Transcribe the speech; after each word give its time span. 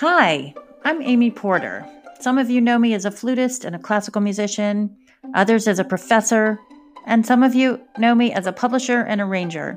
Hi, 0.00 0.54
I'm 0.84 1.02
Amy 1.02 1.32
Porter. 1.32 1.84
Some 2.20 2.38
of 2.38 2.48
you 2.48 2.60
know 2.60 2.78
me 2.78 2.94
as 2.94 3.04
a 3.04 3.10
flutist 3.10 3.64
and 3.64 3.74
a 3.74 3.80
classical 3.80 4.20
musician, 4.20 4.96
others 5.34 5.66
as 5.66 5.80
a 5.80 5.84
professor, 5.84 6.60
and 7.04 7.26
some 7.26 7.42
of 7.42 7.52
you 7.52 7.80
know 7.98 8.14
me 8.14 8.32
as 8.32 8.46
a 8.46 8.52
publisher 8.52 9.00
and 9.00 9.20
arranger. 9.20 9.76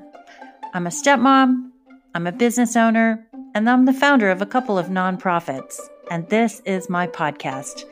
I'm 0.75 0.85
a 0.85 0.91
stepmom, 0.91 1.71
I'm 2.13 2.27
a 2.27 2.31
business 2.31 2.75
owner, 2.75 3.25
and 3.55 3.67
I'm 3.67 3.85
the 3.85 3.93
founder 3.93 4.29
of 4.29 4.43
a 4.43 4.45
couple 4.45 4.77
of 4.77 4.89
nonprofits. 4.89 5.79
And 6.11 6.29
this 6.29 6.61
is 6.65 6.87
my 6.87 7.07
podcast. 7.07 7.85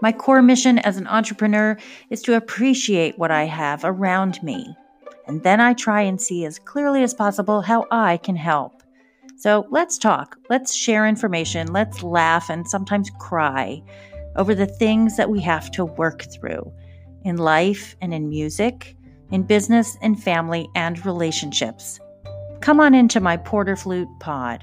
My 0.00 0.12
core 0.12 0.40
mission 0.40 0.78
as 0.78 0.98
an 0.98 1.08
entrepreneur 1.08 1.76
is 2.10 2.22
to 2.22 2.36
appreciate 2.36 3.18
what 3.18 3.32
I 3.32 3.46
have 3.46 3.80
around 3.82 4.40
me. 4.40 4.76
And 5.26 5.42
then 5.42 5.60
I 5.60 5.72
try 5.72 6.02
and 6.02 6.22
see 6.22 6.44
as 6.44 6.60
clearly 6.60 7.02
as 7.02 7.12
possible 7.12 7.60
how 7.60 7.88
I 7.90 8.18
can 8.18 8.36
help. 8.36 8.81
So 9.42 9.66
let's 9.70 9.98
talk, 9.98 10.36
let's 10.50 10.72
share 10.72 11.04
information, 11.04 11.72
let's 11.72 12.04
laugh 12.04 12.48
and 12.48 12.64
sometimes 12.68 13.10
cry 13.18 13.82
over 14.36 14.54
the 14.54 14.68
things 14.68 15.16
that 15.16 15.30
we 15.30 15.40
have 15.40 15.68
to 15.72 15.84
work 15.84 16.22
through 16.32 16.72
in 17.24 17.38
life 17.38 17.96
and 18.00 18.14
in 18.14 18.28
music, 18.28 18.96
in 19.32 19.42
business 19.42 19.96
and 20.00 20.22
family 20.22 20.68
and 20.76 21.04
relationships. 21.04 21.98
Come 22.60 22.78
on 22.78 22.94
into 22.94 23.18
my 23.18 23.36
Porter 23.36 23.74
Flute 23.74 24.06
pod. 24.20 24.62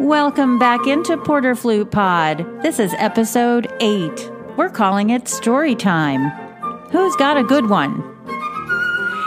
Welcome 0.00 0.58
back 0.58 0.86
into 0.86 1.18
Porter 1.18 1.54
Flute 1.54 1.90
Pod. 1.90 2.46
This 2.62 2.78
is 2.78 2.94
episode 2.96 3.70
8. 3.80 4.30
We're 4.56 4.70
calling 4.70 5.10
it 5.10 5.28
Story 5.28 5.74
Time. 5.74 6.30
Who's 6.90 7.14
got 7.16 7.36
a 7.36 7.44
good 7.44 7.68
one? 7.68 7.96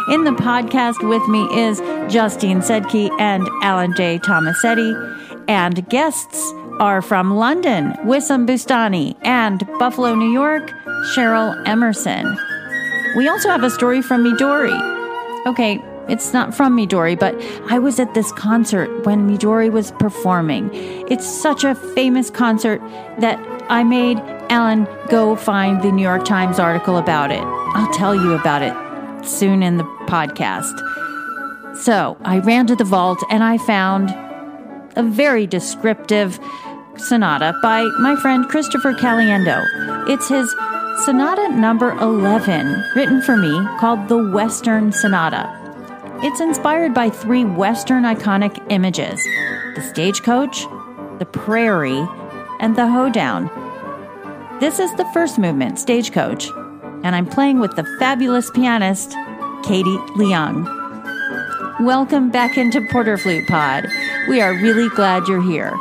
In 0.09 0.23
the 0.23 0.35
podcast 0.35 1.07
with 1.07 1.25
me 1.29 1.44
is 1.55 1.79
Justine 2.11 2.61
Sedke 2.61 3.11
and 3.19 3.47
Alan 3.61 3.94
J. 3.95 4.17
Tomasetti, 4.17 5.45
and 5.47 5.88
guests 5.89 6.51
are 6.79 7.03
from 7.03 7.35
London, 7.35 7.91
Wissam 8.03 8.47
Boustany, 8.47 9.16
and 9.21 9.63
Buffalo, 9.77 10.16
New 10.16 10.31
York, 10.31 10.71
Cheryl 11.13 11.55
Emerson. 11.67 12.35
We 13.16 13.27
also 13.27 13.49
have 13.49 13.63
a 13.63 13.69
story 13.69 14.01
from 14.01 14.23
Midori. 14.23 15.45
Okay, 15.45 15.77
it's 16.09 16.33
not 16.33 16.53
from 16.53 16.75
Midori, 16.75 17.17
but 17.17 17.35
I 17.71 17.79
was 17.79 17.99
at 17.99 18.13
this 18.13 18.31
concert 18.33 19.05
when 19.05 19.29
Midori 19.29 19.71
was 19.71 19.91
performing. 19.91 20.69
It's 21.09 21.25
such 21.25 21.63
a 21.63 21.75
famous 21.75 22.29
concert 22.29 22.81
that 23.19 23.39
I 23.69 23.83
made 23.83 24.17
Alan 24.49 24.87
go 25.09 25.35
find 25.35 25.81
the 25.81 25.91
New 25.91 26.01
York 26.01 26.25
Times 26.25 26.59
article 26.59 26.97
about 26.97 27.31
it. 27.31 27.41
I'll 27.75 27.91
tell 27.93 28.13
you 28.13 28.33
about 28.33 28.61
it 28.61 29.25
soon 29.25 29.63
in 29.63 29.77
the 29.77 29.85
podcast. 30.05 30.77
So 31.77 32.17
I 32.23 32.39
ran 32.39 32.67
to 32.67 32.75
the 32.75 32.83
vault 32.83 33.23
and 33.29 33.43
I 33.43 33.57
found 33.57 34.09
a 34.95 35.03
very 35.03 35.47
descriptive 35.47 36.38
sonata 36.97 37.57
by 37.61 37.83
my 37.99 38.15
friend 38.17 38.47
Christopher 38.47 38.93
Caliendo. 38.93 39.65
It's 40.09 40.27
his 40.27 40.53
sonata 41.05 41.49
number 41.49 41.91
11, 41.93 42.83
written 42.95 43.21
for 43.21 43.38
me, 43.38 43.53
called 43.79 44.07
the 44.09 44.29
Western 44.31 44.91
Sonata. 44.91 45.62
It's 46.25 46.39
inspired 46.39 46.93
by 46.93 47.09
three 47.09 47.43
Western 47.43 48.03
iconic 48.03 48.66
images 48.71 49.21
the 49.75 49.81
stagecoach, 49.81 50.61
the 51.19 51.27
prairie, 51.29 52.07
and 52.61 52.77
the 52.77 52.88
hoedown. 52.88 53.49
This 54.61 54.79
is 54.79 54.94
the 54.95 55.03
first 55.11 55.38
movement, 55.38 55.79
Stagecoach, 55.79 56.47
and 57.03 57.13
I'm 57.13 57.25
playing 57.25 57.59
with 57.59 57.75
the 57.75 57.84
fabulous 58.00 58.50
pianist, 58.51 59.11
Katie 59.66 59.97
Leung. 60.16 60.63
Welcome 61.81 62.31
back 62.31 62.57
into 62.57 62.79
Porter 62.90 63.17
Flute 63.17 63.45
Pod. 63.50 63.85
We 64.29 64.40
are 64.40 64.53
really 64.53 64.88
glad 64.95 65.28
you're 65.28 65.44
here. 65.44 65.78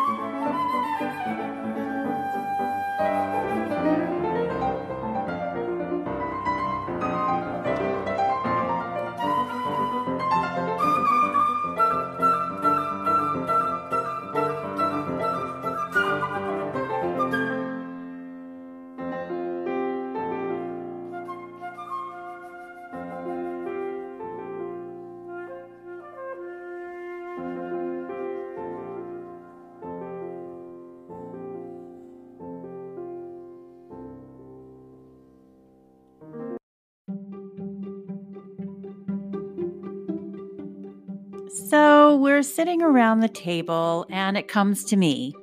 So 41.53 42.17
we're 42.17 42.43
sitting 42.43 42.81
around 42.81 43.21
the 43.21 43.29
table, 43.29 44.07
and 44.09 44.39
it 44.39 44.49
comes 44.49 44.85
to 44.85 44.97
me. 44.97 45.35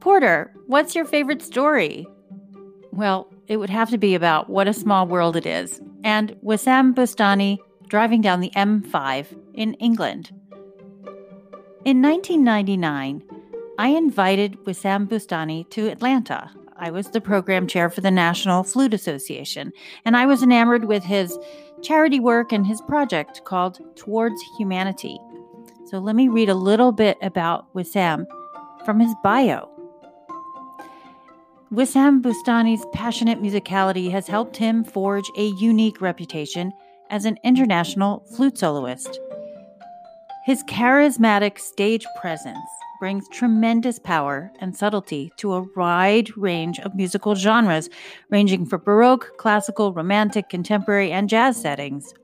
Porter, 0.00 0.52
what's 0.66 0.96
your 0.96 1.04
favorite 1.04 1.42
story? 1.42 2.06
Well, 2.90 3.32
it 3.46 3.58
would 3.58 3.70
have 3.70 3.90
to 3.90 3.98
be 3.98 4.16
about 4.16 4.50
what 4.50 4.66
a 4.66 4.72
small 4.72 5.06
world 5.06 5.36
it 5.36 5.46
is, 5.46 5.80
and 6.02 6.36
Wissam 6.44 6.92
Boustany 6.92 7.58
driving 7.86 8.20
down 8.20 8.40
the 8.40 8.50
M5 8.56 9.26
in 9.54 9.74
England. 9.74 10.32
In 11.84 12.02
1999, 12.02 13.22
I 13.78 13.88
invited 13.88 14.58
Wissam 14.64 15.06
Boustany 15.06 15.70
to 15.70 15.88
Atlanta. 15.88 16.50
I 16.76 16.90
was 16.90 17.08
the 17.08 17.20
program 17.20 17.68
chair 17.68 17.88
for 17.88 18.00
the 18.00 18.10
National 18.10 18.64
Flute 18.64 18.94
Association, 18.94 19.72
and 20.04 20.16
I 20.16 20.26
was 20.26 20.42
enamored 20.42 20.86
with 20.86 21.04
his 21.04 21.38
charity 21.84 22.18
work 22.18 22.52
and 22.52 22.66
his 22.66 22.80
project 22.80 23.44
called 23.44 23.78
Towards 23.94 24.40
Humanity. 24.58 25.18
So 25.84 25.98
let 25.98 26.16
me 26.16 26.28
read 26.28 26.48
a 26.48 26.54
little 26.54 26.90
bit 26.90 27.18
about 27.22 27.72
Wissam 27.74 28.26
from 28.84 28.98
his 28.98 29.14
bio. 29.22 29.70
Wissam 31.72 32.22
Boustany's 32.22 32.86
passionate 32.92 33.42
musicality 33.42 34.10
has 34.10 34.26
helped 34.26 34.56
him 34.56 34.84
forge 34.84 35.30
a 35.36 35.48
unique 35.58 36.00
reputation 36.00 36.72
as 37.10 37.24
an 37.24 37.36
international 37.44 38.24
flute 38.34 38.56
soloist. 38.56 39.18
His 40.46 40.62
charismatic 40.64 41.58
stage 41.58 42.06
presence 42.20 42.58
brings 43.00 43.28
tremendous 43.28 43.98
power 43.98 44.50
and 44.60 44.76
subtlety 44.76 45.32
to 45.36 45.54
a 45.54 45.66
wide 45.76 46.36
range 46.36 46.78
of 46.80 46.94
musical 46.94 47.34
genres, 47.34 47.88
ranging 48.30 48.66
from 48.66 48.82
Baroque, 48.82 49.36
classical, 49.36 49.92
romantic, 49.92 50.48
contemporary, 50.48 51.12
and 51.12 51.28
jazz 51.28 51.60
settings. 51.60 52.14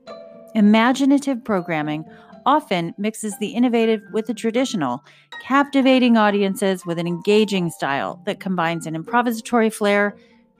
Imaginative 0.55 1.43
programming 1.43 2.05
often 2.45 2.93
mixes 2.97 3.37
the 3.39 3.49
innovative 3.49 4.01
with 4.11 4.27
the 4.27 4.33
traditional, 4.33 5.03
captivating 5.41 6.17
audiences 6.17 6.85
with 6.85 6.97
an 6.97 7.07
engaging 7.07 7.69
style 7.69 8.21
that 8.25 8.39
combines 8.39 8.85
an 8.85 8.95
improvisatory 8.95 9.71
flair 9.71 10.15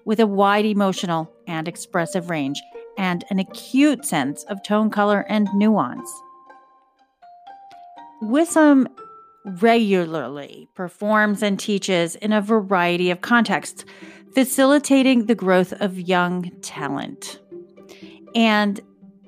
with 0.05 0.19
a 0.19 0.27
wide 0.27 0.65
emotional 0.65 1.31
and 1.47 1.67
expressive 1.67 2.29
range 2.29 2.61
and 2.97 3.23
an 3.29 3.39
acute 3.39 4.05
sense 4.05 4.43
of 4.43 4.61
tone, 4.63 4.89
color, 4.89 5.25
and 5.29 5.47
nuance. 5.55 6.11
Wissam 8.21 8.87
regularly 9.43 10.69
performs 10.75 11.41
and 11.41 11.59
teaches 11.59 12.15
in 12.15 12.33
a 12.33 12.41
variety 12.41 13.09
of 13.11 13.21
contexts, 13.21 13.85
facilitating 14.33 15.25
the 15.25 15.35
growth 15.35 15.73
of 15.73 15.99
young 15.99 16.51
talent. 16.61 17.39
And 18.35 18.79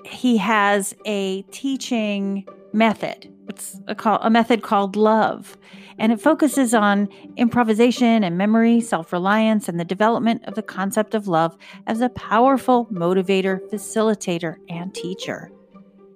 he 0.05 0.37
has 0.37 0.93
a 1.05 1.43
teaching 1.43 2.45
method. 2.73 3.31
It's 3.49 3.79
a, 3.87 3.95
call, 3.95 4.19
a 4.21 4.29
method 4.29 4.63
called 4.63 4.95
Love, 4.95 5.57
and 5.99 6.11
it 6.11 6.21
focuses 6.21 6.73
on 6.73 7.09
improvisation 7.37 8.23
and 8.23 8.37
memory, 8.37 8.81
self 8.81 9.11
reliance, 9.11 9.67
and 9.67 9.79
the 9.79 9.85
development 9.85 10.43
of 10.45 10.55
the 10.55 10.63
concept 10.63 11.13
of 11.13 11.27
love 11.27 11.57
as 11.85 12.01
a 12.01 12.09
powerful 12.09 12.87
motivator, 12.87 13.59
facilitator, 13.69 14.55
and 14.69 14.93
teacher. 14.95 15.51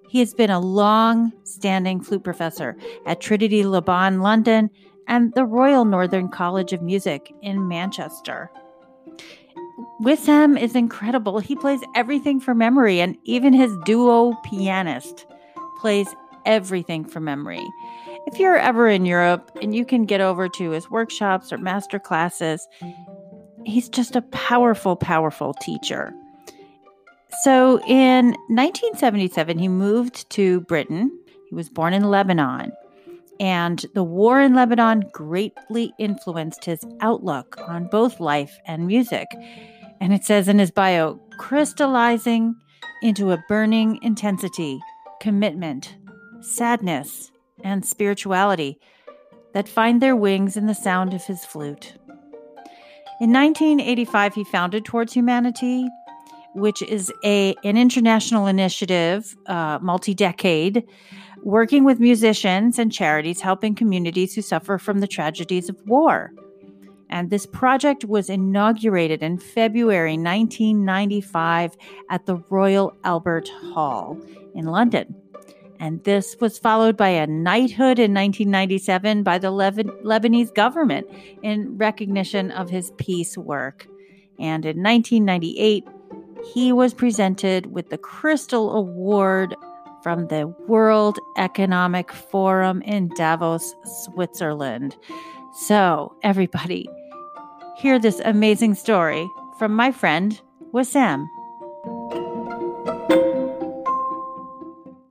He 0.07 0.19
has 0.19 0.33
been 0.33 0.49
a 0.49 0.59
long 0.59 1.33
standing 1.43 2.01
flute 2.01 2.23
professor 2.23 2.77
at 3.05 3.21
Trinity 3.21 3.65
Laban, 3.65 4.21
London, 4.21 4.69
and 5.07 5.33
the 5.33 5.45
Royal 5.45 5.85
Northern 5.85 6.29
College 6.29 6.73
of 6.73 6.81
Music 6.81 7.33
in 7.41 7.67
Manchester. 7.67 8.49
Wissam 10.01 10.59
is 10.59 10.75
incredible. 10.75 11.39
He 11.39 11.55
plays 11.55 11.81
everything 11.95 12.39
from 12.39 12.57
memory, 12.59 12.99
and 12.99 13.17
even 13.23 13.53
his 13.53 13.75
duo 13.85 14.33
pianist 14.43 15.25
plays 15.79 16.07
everything 16.45 17.03
from 17.03 17.23
memory. 17.23 17.65
If 18.27 18.39
you're 18.39 18.57
ever 18.57 18.87
in 18.87 19.05
Europe 19.05 19.51
and 19.61 19.73
you 19.73 19.85
can 19.85 20.05
get 20.05 20.21
over 20.21 20.49
to 20.49 20.71
his 20.71 20.89
workshops 20.89 21.51
or 21.51 21.57
master 21.57 21.99
classes, 21.99 22.67
he's 23.65 23.89
just 23.89 24.15
a 24.15 24.21
powerful, 24.21 24.95
powerful 24.95 25.53
teacher. 25.61 26.13
So 27.43 27.79
in 27.81 28.29
1977, 28.47 29.59
he 29.59 29.67
moved 29.67 30.29
to 30.31 30.61
Britain. 30.61 31.11
He 31.49 31.55
was 31.55 31.69
born 31.69 31.93
in 31.93 32.09
Lebanon. 32.09 32.71
And 33.39 33.85
the 33.93 34.03
war 34.03 34.41
in 34.41 34.55
Lebanon 34.55 35.09
greatly 35.13 35.93
influenced 35.99 36.65
his 36.65 36.83
outlook 37.01 37.57
on 37.67 37.87
both 37.87 38.19
life 38.19 38.57
and 38.65 38.87
music. 38.87 39.27
And 39.99 40.13
it 40.13 40.23
says 40.23 40.47
in 40.47 40.59
his 40.59 40.71
bio, 40.71 41.19
crystallizing 41.37 42.55
into 43.01 43.31
a 43.31 43.43
burning 43.47 43.99
intensity, 44.01 44.79
commitment, 45.19 45.97
sadness, 46.41 47.31
and 47.63 47.85
spirituality 47.85 48.79
that 49.53 49.69
find 49.69 50.01
their 50.01 50.15
wings 50.15 50.57
in 50.57 50.65
the 50.65 50.75
sound 50.75 51.13
of 51.13 51.23
his 51.25 51.45
flute. 51.45 51.93
In 53.19 53.33
1985, 53.33 54.35
he 54.35 54.43
founded 54.43 54.85
Towards 54.85 55.13
Humanity, 55.13 55.87
which 56.57 56.81
is 56.81 57.13
a 57.23 57.55
an 57.63 57.77
international 57.77 58.47
initiative, 58.47 59.35
uh, 59.45 59.79
multi-decade, 59.81 60.83
working 61.43 61.83
with 61.83 61.99
musicians 61.99 62.79
and 62.79 62.91
charities 62.91 63.41
helping 63.41 63.75
communities 63.75 64.33
who 64.33 64.41
suffer 64.41 64.77
from 64.77 64.99
the 64.99 65.07
tragedies 65.07 65.69
of 65.69 65.77
war. 65.85 66.33
And 67.09 67.29
this 67.29 67.45
project 67.45 68.03
was 68.03 68.29
inaugurated 68.29 69.23
in 69.23 69.37
February 69.37 70.17
1995 70.17 71.77
at 72.09 72.25
the 72.25 72.37
Royal 72.49 72.93
Albert 73.03 73.49
Hall 73.73 74.17
in 74.53 74.65
London. 74.65 75.15
And 75.79 76.03
this 76.03 76.35
was 76.41 76.57
followed 76.57 76.97
by 76.97 77.09
a 77.09 77.27
knighthood 77.27 77.99
in 77.99 78.13
1997 78.13 79.23
by 79.23 79.37
the 79.37 79.51
Lebanese 79.51 80.53
government 80.53 81.07
in 81.43 81.77
recognition 81.77 82.51
of 82.51 82.69
his 82.69 82.91
peace 82.97 83.37
work. 83.37 83.87
And 84.39 84.65
in 84.65 84.81
1998, 84.81 85.87
he 86.53 86.71
was 86.71 86.93
presented 86.93 87.67
with 87.67 87.89
the 87.89 87.97
Crystal 87.97 88.75
Award 88.75 89.55
from 90.03 90.27
the 90.27 90.47
World 90.67 91.19
Economic 91.37 92.11
Forum 92.11 92.81
in 92.83 93.09
Davos, 93.15 93.75
Switzerland. 93.83 94.95
So, 95.65 96.15
everybody, 96.23 96.87
hear 97.77 97.99
this 97.99 98.21
amazing 98.23 98.75
story 98.75 99.27
from 99.57 99.75
my 99.75 99.91
friend 99.91 100.39
Wissam. 100.73 101.25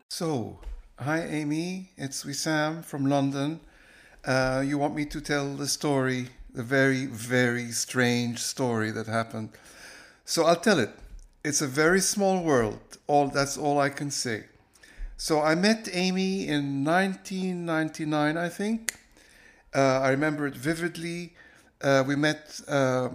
So, 0.09 0.59
hi 0.99 1.23
Amy, 1.25 1.91
it's 1.97 2.25
Wissam 2.25 2.85
from 2.85 3.07
London. 3.07 3.61
Uh, 4.25 4.63
you 4.67 4.79
want 4.79 4.95
me 4.95 5.05
to 5.07 5.21
tell 5.21 5.55
the 5.55 5.69
story, 5.69 6.29
the 6.55 6.63
very, 6.63 7.07
very 7.07 7.71
strange 7.71 8.39
story 8.39 8.91
that 8.91 9.07
happened. 9.07 9.51
So 10.25 10.45
I'll 10.45 10.57
tell 10.57 10.79
it. 10.79 10.91
It's 11.47 11.63
a 11.63 11.69
very 11.69 12.01
small 12.01 12.43
world. 12.43 12.99
All 13.07 13.29
that's 13.29 13.57
all 13.57 13.79
I 13.79 13.89
can 13.89 14.11
say. 14.11 14.47
So 15.17 15.41
I 15.41 15.55
met 15.55 15.89
Amy 15.93 16.49
in 16.49 16.85
1999, 16.85 18.37
I 18.37 18.49
think. 18.49 18.99
Uh, 19.73 20.01
I 20.01 20.09
remember 20.09 20.49
it 20.49 20.57
vividly. 20.57 21.35
Uh, 21.81 22.03
we 22.05 22.17
met 22.17 22.61
uh, 22.67 23.11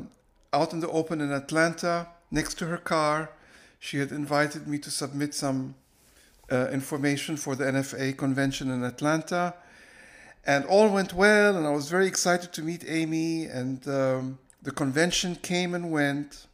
out 0.54 0.72
in 0.72 0.80
the 0.80 0.88
open 0.88 1.20
in 1.20 1.34
Atlanta 1.34 2.08
next 2.32 2.58
to 2.60 2.68
her 2.68 2.78
car. 2.78 3.32
She 3.80 3.98
had 3.98 4.14
invited 4.14 4.66
me 4.66 4.78
to 4.78 4.90
submit 4.90 5.34
some 5.34 5.76
uh, 6.50 6.70
information 6.72 7.36
for 7.36 7.58
the 7.58 7.66
NFA 7.66 8.16
convention 8.18 8.72
in 8.72 8.86
Atlanta. 8.86 9.56
And 10.46 10.64
all 10.68 10.88
went 10.88 11.14
well, 11.14 11.58
and 11.58 11.68
I 11.68 11.72
was 11.72 11.90
very 11.90 12.08
excited 12.08 12.54
to 12.54 12.62
meet 12.62 12.86
Amy. 12.88 13.48
And 13.48 13.86
um, 13.90 14.40
the 14.64 14.72
convention 14.72 15.36
came 15.36 15.74
and 15.74 15.92
went. 15.92 16.48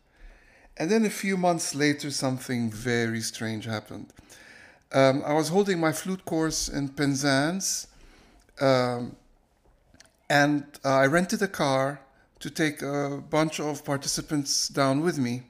And 0.80 0.92
then 0.92 1.06
a 1.06 1.10
few 1.10 1.38
months 1.38 1.74
later, 1.74 2.12
something 2.12 2.70
very 2.70 3.22
strange 3.22 3.66
happened. 3.66 4.14
Um, 4.94 5.24
I 5.26 5.34
was 5.34 5.50
holding 5.50 5.80
my 5.80 5.92
flute 5.92 6.24
course 6.24 6.70
in 6.70 6.90
Penzance, 6.90 7.88
um, 8.62 9.16
and 10.30 10.64
uh, 10.86 10.90
I 10.90 11.08
rented 11.08 11.42
a 11.42 11.48
car 11.48 12.00
to 12.40 12.50
take 12.52 12.84
a 12.84 13.22
bunch 13.30 13.60
of 13.60 13.84
participants 13.84 14.68
down 14.68 15.02
with 15.02 15.18
me. 15.18 15.44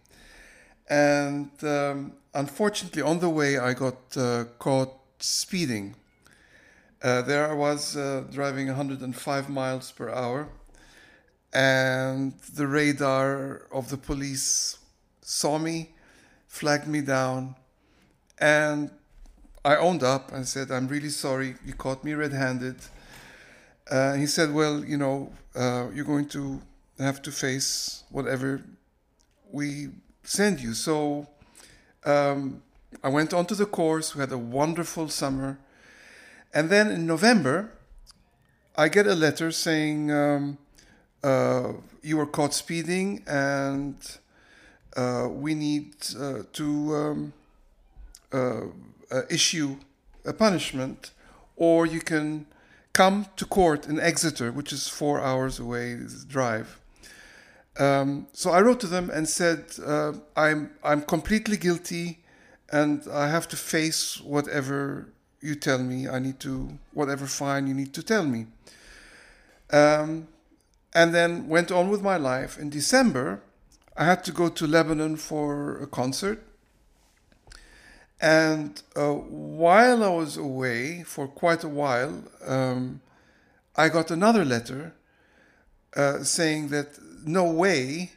And 0.90 1.52
um, 1.62 2.14
unfortunately, 2.34 3.02
on 3.02 3.20
the 3.20 3.30
way, 3.30 3.58
I 3.58 3.74
got 3.74 4.16
uh, 4.16 4.46
caught 4.60 4.94
speeding. 5.20 5.96
Uh, 7.04 7.22
there 7.22 7.52
I 7.52 7.54
was 7.54 7.98
uh, 7.98 8.24
driving 8.32 8.68
105 8.68 9.50
miles 9.50 9.92
per 9.92 10.10
hour, 10.10 10.48
and 11.54 12.34
the 12.56 12.66
radar 12.66 13.64
of 13.72 13.90
the 13.90 13.98
police 13.98 14.77
saw 15.28 15.58
me, 15.58 15.90
flagged 16.48 16.88
me 16.88 17.02
down, 17.02 17.54
and 18.40 18.90
I 19.66 19.76
owned 19.76 20.02
up 20.02 20.32
and 20.32 20.48
said, 20.48 20.72
I'm 20.72 20.88
really 20.88 21.10
sorry, 21.10 21.56
you 21.66 21.74
caught 21.74 22.02
me 22.02 22.14
red 22.14 22.32
handed. 22.32 22.78
Uh, 23.92 24.14
he 24.14 24.26
said, 24.26 24.54
Well, 24.54 24.86
you 24.86 24.96
know, 24.96 25.34
uh, 25.54 25.88
you're 25.94 26.06
going 26.06 26.30
to 26.30 26.62
have 26.98 27.22
to 27.24 27.32
face 27.32 28.06
whatever 28.10 28.64
we 29.52 29.90
send 30.24 30.62
you. 30.62 30.74
So 30.74 31.28
um, 32.06 32.64
I 33.04 33.10
went 33.10 33.34
on 33.34 33.46
to 33.48 33.56
the 33.56 33.66
course. 33.66 34.16
We 34.16 34.22
had 34.22 34.32
a 34.32 34.38
wonderful 34.38 35.10
summer. 35.10 35.60
And 36.54 36.70
then 36.70 36.90
in 36.90 37.06
November, 37.06 37.74
I 38.78 38.88
get 38.88 39.06
a 39.06 39.16
letter 39.16 39.52
saying, 39.52 40.10
um, 40.10 40.58
uh, 41.22 41.74
You 42.02 42.16
were 42.16 42.28
caught 42.28 42.54
speeding 42.54 43.24
and 43.28 43.98
we 45.30 45.54
need 45.54 45.96
uh, 46.20 46.44
to. 46.54 46.96
Um, 46.96 47.34
uh, 48.34 48.64
uh, 49.10 49.22
issue 49.30 49.78
a 50.26 50.34
punishment, 50.34 51.12
or 51.56 51.86
you 51.86 52.02
can 52.02 52.46
come 52.92 53.28
to 53.38 53.46
court 53.46 53.88
in 53.88 54.00
Exeter, 54.00 54.52
which 54.52 54.74
is 54.74 54.90
four 54.90 55.22
hours 55.22 55.60
away 55.60 55.98
drive. 56.28 56.80
Um, 57.80 58.28
so 58.34 58.52
I 58.52 58.60
wrote 58.62 58.80
to 58.82 58.88
them 58.88 59.10
and 59.10 59.30
said, 59.30 59.66
uh, 59.86 60.14
I'm, 60.36 60.72
I'm 60.84 61.04
completely 61.04 61.56
guilty 61.56 62.20
and 62.70 63.04
I 63.10 63.30
have 63.30 63.48
to 63.50 63.56
face 63.56 64.20
whatever 64.20 65.08
you 65.40 65.56
tell 65.56 65.80
me. 65.80 66.10
I 66.10 66.20
need 66.20 66.40
to, 66.42 66.80
whatever 66.94 67.28
fine 67.28 67.68
you 67.68 67.74
need 67.74 67.94
to 67.94 68.04
tell 68.04 68.26
me. 68.26 68.48
Um, 69.72 70.28
and 70.94 71.14
then 71.14 71.48
went 71.48 71.72
on 71.72 71.90
with 71.90 72.02
my 72.02 72.18
life. 72.18 72.58
In 72.58 72.70
December, 72.70 73.42
I 73.98 74.06
had 74.06 74.24
to 74.26 74.32
go 74.32 74.50
to 74.50 74.68
Lebanon 74.68 75.18
for 75.18 75.82
a 75.82 75.88
concert. 75.88 76.44
And 78.22 78.82
uh, 78.96 79.14
while 79.14 80.04
I 80.04 80.10
was 80.10 80.38
away 80.38 81.04
for 81.04 81.28
quite 81.28 81.64
a 81.64 81.68
while, 81.68 82.24
um, 82.46 83.02
I 83.76 83.90
got 83.90 84.12
another 84.12 84.46
letter 84.46 84.94
uh, 85.96 86.24
saying 86.24 86.68
that 86.70 87.00
no 87.26 87.46
way 87.46 88.12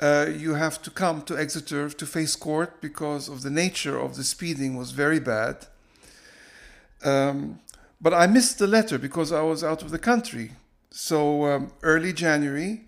uh, 0.00 0.26
you 0.36 0.54
have 0.54 0.80
to 0.82 0.90
come 0.90 1.22
to 1.22 1.36
Exeter 1.36 1.88
to 1.88 2.06
face 2.06 2.36
court 2.36 2.80
because 2.80 3.28
of 3.28 3.42
the 3.42 3.50
nature 3.50 3.98
of 3.98 4.16
the 4.16 4.22
speeding 4.22 4.76
was 4.76 4.92
very 4.92 5.18
bad. 5.18 5.66
Um, 7.04 7.58
but 8.00 8.14
I 8.14 8.28
missed 8.28 8.60
the 8.60 8.68
letter 8.68 8.98
because 8.98 9.32
I 9.32 9.42
was 9.42 9.64
out 9.64 9.82
of 9.82 9.90
the 9.90 9.98
country. 9.98 10.52
So 10.90 11.44
um, 11.46 11.72
early 11.82 12.12
January, 12.12 12.82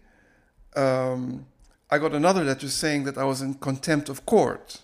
um, 0.76 1.46
I 1.90 1.98
got 1.98 2.12
another 2.12 2.44
letter 2.44 2.68
saying 2.68 3.04
that 3.04 3.18
I 3.18 3.24
was 3.24 3.42
in 3.42 3.54
contempt 3.54 4.08
of 4.08 4.24
court 4.24 4.80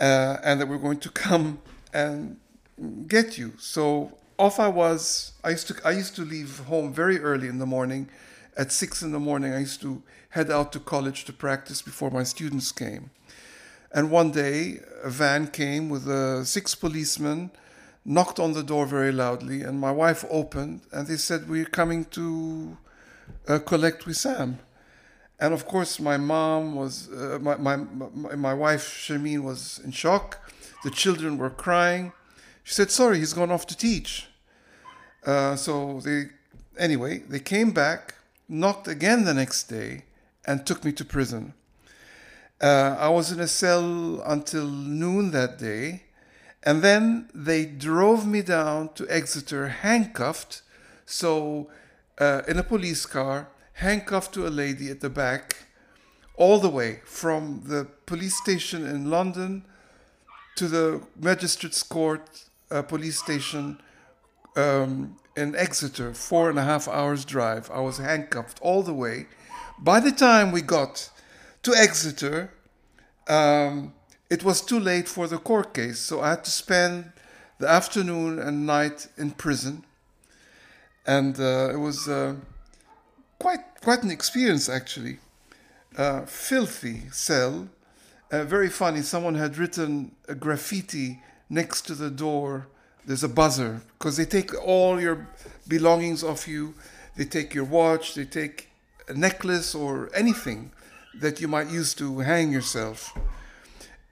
uh, 0.00 0.38
and 0.42 0.60
that 0.60 0.66
we're 0.66 0.78
going 0.78 1.00
to 1.00 1.10
come 1.10 1.60
and 1.92 2.38
get 3.06 3.36
you. 3.36 3.52
So 3.58 4.16
off 4.38 4.58
I 4.58 4.68
was. 4.68 5.32
I 5.44 5.50
used 5.50 5.68
to 5.68 5.74
I 5.84 5.90
used 5.90 6.14
to 6.16 6.22
leave 6.22 6.60
home 6.60 6.92
very 6.92 7.18
early 7.20 7.48
in 7.48 7.58
the 7.58 7.66
morning. 7.66 8.08
At 8.56 8.72
six 8.72 9.02
in 9.02 9.12
the 9.12 9.20
morning, 9.20 9.52
I 9.52 9.58
used 9.58 9.82
to 9.82 10.02
head 10.30 10.50
out 10.50 10.72
to 10.72 10.80
college 10.80 11.26
to 11.26 11.32
practice 11.32 11.82
before 11.82 12.10
my 12.10 12.22
students 12.22 12.72
came. 12.72 13.10
And 13.92 14.10
one 14.10 14.30
day, 14.30 14.80
a 15.02 15.10
van 15.10 15.48
came 15.48 15.90
with 15.90 16.08
uh, 16.08 16.44
six 16.44 16.74
policemen, 16.74 17.50
knocked 18.04 18.38
on 18.38 18.54
the 18.54 18.62
door 18.62 18.86
very 18.86 19.12
loudly, 19.12 19.60
and 19.62 19.78
my 19.78 19.92
wife 19.92 20.24
opened, 20.30 20.80
and 20.92 21.06
they 21.06 21.16
said, 21.16 21.48
"We're 21.48 21.66
coming 21.66 22.06
to 22.06 22.78
uh, 23.46 23.58
collect 23.58 24.06
Wissam." 24.06 24.56
And 25.38 25.52
of 25.52 25.66
course, 25.66 26.00
my 26.00 26.16
mom 26.16 26.74
was, 26.74 27.10
uh, 27.12 27.38
my, 27.40 27.56
my, 27.56 27.76
my, 27.76 28.54
wife 28.54 28.88
Shameen 28.88 29.42
was 29.42 29.80
in 29.84 29.90
shock. 29.90 30.50
The 30.82 30.90
children 30.90 31.36
were 31.36 31.50
crying. 31.50 32.12
She 32.64 32.72
said, 32.72 32.90
Sorry, 32.90 33.18
he's 33.18 33.34
gone 33.34 33.50
off 33.50 33.66
to 33.66 33.76
teach. 33.76 34.28
Uh, 35.26 35.56
so 35.56 36.00
they, 36.00 36.26
anyway, 36.78 37.18
they 37.18 37.40
came 37.40 37.72
back, 37.72 38.14
knocked 38.48 38.88
again 38.88 39.24
the 39.24 39.34
next 39.34 39.64
day, 39.64 40.04
and 40.46 40.64
took 40.64 40.84
me 40.84 40.92
to 40.92 41.04
prison. 41.04 41.52
Uh, 42.60 42.96
I 42.98 43.10
was 43.10 43.30
in 43.30 43.40
a 43.40 43.48
cell 43.48 44.22
until 44.22 44.66
noon 44.66 45.32
that 45.32 45.58
day, 45.58 46.04
and 46.62 46.80
then 46.82 47.28
they 47.34 47.66
drove 47.66 48.26
me 48.26 48.40
down 48.40 48.88
to 48.94 49.06
Exeter 49.10 49.68
handcuffed, 49.68 50.62
so 51.04 51.68
uh, 52.18 52.42
in 52.48 52.58
a 52.58 52.62
police 52.62 53.04
car 53.04 53.48
handcuffed 53.76 54.32
to 54.32 54.46
a 54.46 54.48
lady 54.48 54.90
at 54.90 55.00
the 55.00 55.10
back, 55.10 55.56
all 56.36 56.58
the 56.58 56.68
way 56.68 57.00
from 57.04 57.62
the 57.66 57.86
police 58.06 58.36
station 58.36 58.86
in 58.86 59.10
London 59.10 59.64
to 60.56 60.66
the 60.66 61.02
magistrate's 61.20 61.82
court 61.82 62.44
uh, 62.70 62.82
police 62.82 63.18
station 63.18 63.78
um, 64.56 65.16
in 65.36 65.54
Exeter, 65.54 66.14
four 66.14 66.48
and 66.48 66.58
a 66.58 66.62
half 66.62 66.88
hours 66.88 67.24
drive. 67.24 67.70
I 67.70 67.80
was 67.80 67.98
handcuffed 67.98 68.58
all 68.62 68.82
the 68.82 68.94
way. 68.94 69.26
By 69.78 70.00
the 70.00 70.12
time 70.12 70.52
we 70.52 70.62
got 70.62 71.10
to 71.62 71.74
Exeter, 71.74 72.50
um, 73.28 73.92
it 74.30 74.42
was 74.42 74.62
too 74.62 74.80
late 74.80 75.06
for 75.06 75.28
the 75.28 75.38
court 75.38 75.74
case, 75.74 75.98
so 75.98 76.22
I 76.22 76.30
had 76.30 76.44
to 76.44 76.50
spend 76.50 77.12
the 77.58 77.68
afternoon 77.68 78.38
and 78.38 78.66
night 78.66 79.08
in 79.18 79.32
prison, 79.32 79.84
and 81.06 81.38
uh, 81.38 81.70
it 81.72 81.78
was 81.78 82.08
uh, 82.08 82.36
quite 83.38 83.60
quite 83.82 84.02
an 84.02 84.10
experience 84.10 84.68
actually. 84.68 85.18
Uh, 85.96 86.26
filthy 86.26 87.08
cell, 87.10 87.68
uh, 88.30 88.44
very 88.44 88.68
funny. 88.68 89.00
Someone 89.00 89.34
had 89.34 89.56
written 89.56 90.12
a 90.28 90.34
graffiti 90.34 91.22
next 91.48 91.82
to 91.82 91.94
the 91.94 92.10
door. 92.10 92.66
There's 93.06 93.24
a 93.24 93.28
buzzer 93.28 93.80
because 93.98 94.16
they 94.16 94.26
take 94.26 94.52
all 94.62 95.00
your 95.00 95.28
belongings 95.68 96.22
off 96.22 96.46
you. 96.46 96.74
They 97.16 97.24
take 97.24 97.54
your 97.54 97.64
watch. 97.64 98.14
They 98.14 98.24
take 98.24 98.68
a 99.08 99.14
necklace 99.14 99.74
or 99.74 100.10
anything 100.14 100.72
that 101.14 101.40
you 101.40 101.48
might 101.48 101.70
use 101.70 101.94
to 101.94 102.18
hang 102.18 102.52
yourself. 102.52 103.16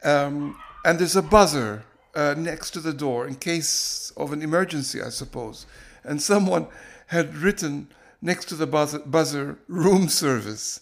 Um, 0.03 0.59
and 0.85 0.99
there's 0.99 1.17
a 1.17 1.23
buzzer 1.23 1.85
uh, 2.15 2.35
next 2.37 2.71
to 2.73 2.81
the 2.81 2.93
door 2.93 3.27
in 3.27 3.35
case 3.35 4.13
of 4.17 4.33
an 4.33 4.43
emergency, 4.43 5.03
I 5.03 5.09
suppose. 5.09 5.67
And 6.05 6.23
someone 6.23 6.69
had 7.09 7.35
written 7.37 7.89
next 8.25 8.47
to 8.47 8.55
the 8.57 8.67
buzzer, 8.67 9.01
buzzer 9.01 9.59
room 9.69 10.09
service. 10.09 10.81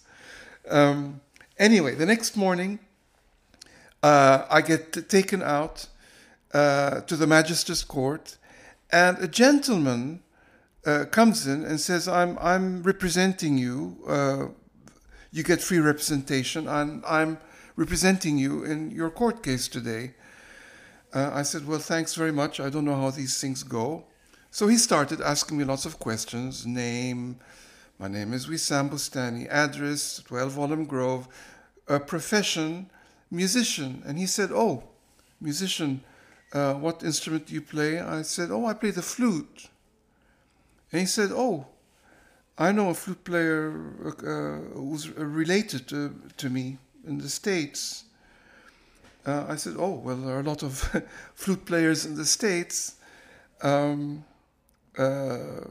Um, 0.69 1.19
anyway, 1.59 1.93
the 1.93 2.05
next 2.05 2.37
morning, 2.37 2.79
uh, 4.01 4.45
I 4.49 4.61
get 4.61 5.09
taken 5.09 5.43
out 5.43 5.87
uh, 6.53 7.01
to 7.01 7.17
the 7.17 7.27
magistrate's 7.27 7.83
court, 7.83 8.37
and 8.91 9.17
a 9.19 9.27
gentleman 9.27 10.23
uh, 10.85 11.05
comes 11.11 11.45
in 11.45 11.63
and 11.65 11.79
says, 11.79 12.07
"I'm 12.07 12.37
I'm 12.39 12.81
representing 12.83 13.57
you. 13.57 13.97
Uh, 14.07 14.47
you 15.31 15.43
get 15.43 15.61
free 15.61 15.79
representation. 15.79 16.67
I'm 16.67 17.03
I'm 17.05 17.39
representing 17.75 18.37
you 18.37 18.63
in 18.63 18.89
your 18.91 19.09
court 19.09 19.43
case 19.43 19.67
today." 19.67 20.13
Uh, 21.13 21.29
I 21.31 21.43
said, 21.43 21.67
Well, 21.67 21.77
thanks 21.77 22.15
very 22.15 22.31
much. 22.31 22.59
I 22.59 22.71
don't 22.71 22.85
know 22.85 22.95
how 22.95 23.11
these 23.11 23.39
things 23.39 23.61
go. 23.61 24.05
So 24.53 24.67
he 24.67 24.77
started 24.77 25.19
asking 25.19 25.57
me 25.57 25.63
lots 25.63 25.87
of 25.87 25.97
questions 25.97 26.63
name, 26.63 27.39
my 27.97 28.07
name 28.07 28.33
is 28.33 28.45
Wissam 28.45 28.87
Boustany, 28.87 29.49
address, 29.49 30.21
12 30.27 30.57
Walham 30.57 30.85
Grove, 30.85 31.27
a 31.87 31.99
profession, 31.99 32.87
musician. 33.31 34.03
And 34.05 34.19
he 34.19 34.27
said, 34.27 34.51
Oh, 34.51 34.83
musician, 35.41 36.03
uh, 36.53 36.75
what 36.75 37.01
instrument 37.01 37.47
do 37.47 37.55
you 37.55 37.63
play? 37.63 37.99
I 37.99 38.21
said, 38.21 38.51
Oh, 38.51 38.67
I 38.67 38.75
play 38.75 38.91
the 38.91 39.01
flute. 39.01 39.69
And 40.91 41.01
he 41.01 41.07
said, 41.07 41.31
Oh, 41.31 41.65
I 42.55 42.71
know 42.73 42.91
a 42.91 42.93
flute 42.93 43.23
player 43.23 43.73
uh, 44.05 44.75
who's 44.75 45.09
related 45.09 45.87
to, 45.87 46.13
to 46.37 46.49
me 46.51 46.77
in 47.07 47.17
the 47.17 47.27
States. 47.27 48.03
Uh, 49.25 49.45
I 49.49 49.55
said, 49.55 49.77
"Oh, 49.79 49.93
well, 49.93 50.17
there 50.17 50.35
are 50.35 50.41
a 50.41 50.43
lot 50.43 50.61
of 50.61 51.03
flute 51.33 51.65
players 51.65 52.05
in 52.05 52.15
the 52.15 52.25
states." 52.25 52.95
Um, 53.61 54.25
uh, 54.97 55.67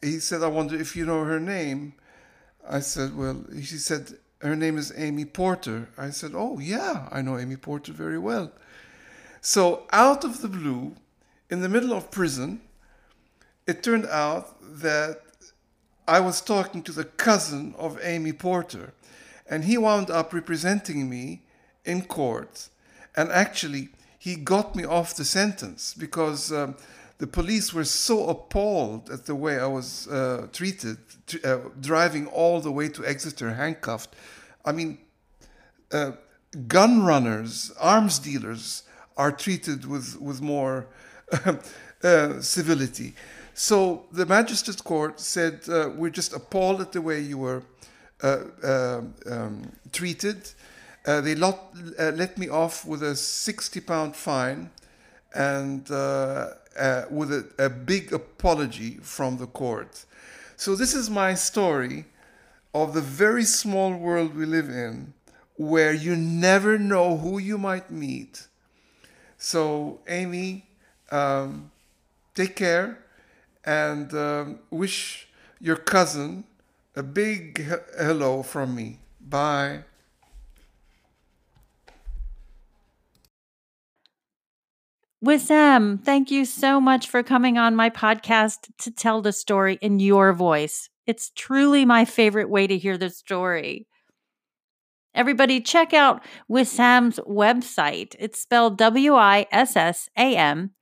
he 0.00 0.18
said, 0.18 0.42
"I 0.42 0.48
wonder 0.48 0.76
if 0.76 0.96
you 0.96 1.06
know 1.06 1.24
her 1.24 1.40
name." 1.40 1.94
I 2.68 2.80
said, 2.80 3.16
"Well," 3.16 3.44
she 3.56 3.78
said, 3.78 4.18
"Her 4.40 4.56
name 4.56 4.78
is 4.78 4.92
Amy 4.96 5.24
Porter." 5.24 5.88
I 5.96 6.10
said, 6.10 6.32
"Oh, 6.34 6.58
yeah, 6.58 7.08
I 7.10 7.22
know 7.22 7.38
Amy 7.38 7.56
Porter 7.56 7.92
very 7.92 8.18
well." 8.18 8.52
So, 9.40 9.86
out 9.92 10.24
of 10.24 10.40
the 10.40 10.48
blue, 10.48 10.94
in 11.50 11.60
the 11.60 11.68
middle 11.68 11.92
of 11.92 12.10
prison, 12.10 12.60
it 13.66 13.82
turned 13.82 14.06
out 14.06 14.56
that 14.80 15.20
I 16.06 16.20
was 16.20 16.40
talking 16.40 16.82
to 16.84 16.92
the 16.92 17.04
cousin 17.04 17.74
of 17.78 17.98
Amy 18.02 18.32
Porter, 18.32 18.92
and 19.48 19.64
he 19.64 19.78
wound 19.78 20.10
up 20.10 20.32
representing 20.32 21.08
me 21.08 21.42
in 21.84 22.02
court. 22.02 22.68
And 23.16 23.30
actually, 23.30 23.90
he 24.18 24.36
got 24.36 24.74
me 24.74 24.84
off 24.84 25.14
the 25.14 25.24
sentence 25.24 25.94
because 25.94 26.52
um, 26.52 26.76
the 27.22 27.28
police 27.28 27.72
were 27.72 27.84
so 27.84 28.26
appalled 28.30 29.08
at 29.08 29.26
the 29.26 29.36
way 29.36 29.60
I 29.60 29.66
was 29.66 30.08
uh, 30.08 30.48
treated, 30.52 30.96
uh, 31.44 31.58
driving 31.80 32.26
all 32.26 32.60
the 32.60 32.72
way 32.72 32.88
to 32.88 33.06
Exeter 33.06 33.54
handcuffed. 33.54 34.16
I 34.64 34.72
mean, 34.72 34.98
uh, 35.92 36.12
gun 36.66 37.04
runners, 37.04 37.70
arms 37.78 38.18
dealers 38.18 38.82
are 39.16 39.30
treated 39.30 39.86
with, 39.86 40.20
with 40.20 40.42
more 40.42 40.88
uh, 42.02 42.40
civility. 42.40 43.14
So 43.54 44.06
the 44.10 44.26
magistrate 44.26 44.82
court 44.82 45.20
said, 45.20 45.60
uh, 45.68 45.90
We're 45.94 46.10
just 46.10 46.32
appalled 46.32 46.80
at 46.80 46.90
the 46.90 47.02
way 47.02 47.20
you 47.20 47.38
were 47.38 47.62
uh, 48.20 48.38
um, 48.64 49.14
um, 49.30 49.72
treated. 49.92 50.50
They 51.04 51.36
lot, 51.36 51.72
let 52.00 52.36
me 52.36 52.48
off 52.48 52.84
with 52.84 53.04
a 53.04 53.14
60 53.14 53.80
pound 53.82 54.16
fine 54.16 54.70
and 55.34 55.90
uh, 55.90 56.48
uh, 56.78 57.04
with 57.10 57.32
a, 57.32 57.46
a, 57.58 57.70
big 57.70 58.12
apology 58.12 58.98
from 59.02 59.38
the 59.38 59.46
court. 59.46 60.04
So, 60.56 60.74
this 60.74 60.94
is 60.94 61.10
my 61.10 61.34
story 61.34 62.06
of 62.74 62.94
the 62.94 63.00
very 63.00 63.44
small 63.44 63.94
world 63.94 64.34
we 64.34 64.46
live 64.46 64.68
in 64.68 65.12
where 65.56 65.92
you 65.92 66.16
never 66.16 66.78
know 66.78 67.16
who 67.18 67.38
you 67.38 67.58
might 67.58 67.90
meet. 67.90 68.46
So, 69.38 70.00
Amy, 70.08 70.66
um, 71.10 71.70
take 72.34 72.56
care 72.56 72.98
and 73.64 74.12
um, 74.14 74.58
wish 74.70 75.28
your 75.60 75.76
cousin 75.76 76.44
a 76.96 77.02
big 77.02 77.64
hello 77.96 78.42
from 78.42 78.74
me. 78.74 78.98
Bye. 79.20 79.84
Wissam, 85.24 86.02
thank 86.02 86.32
you 86.32 86.44
so 86.44 86.80
much 86.80 87.08
for 87.08 87.22
coming 87.22 87.56
on 87.56 87.76
my 87.76 87.90
podcast 87.90 88.68
to 88.78 88.90
tell 88.90 89.22
the 89.22 89.32
story 89.32 89.78
in 89.80 90.00
your 90.00 90.32
voice. 90.32 90.88
It's 91.06 91.30
truly 91.36 91.84
my 91.84 92.04
favorite 92.04 92.50
way 92.50 92.66
to 92.66 92.76
hear 92.76 92.98
the 92.98 93.08
story. 93.08 93.86
Everybody, 95.14 95.60
check 95.60 95.94
out 95.94 96.24
Wissam's 96.50 97.20
website. 97.20 98.16
It's 98.18 98.40
spelled 98.40 98.78
W 98.78 99.14
I 99.14 99.46
S 99.52 99.76
S 99.76 100.08
A 100.16 100.34
M 100.36 100.72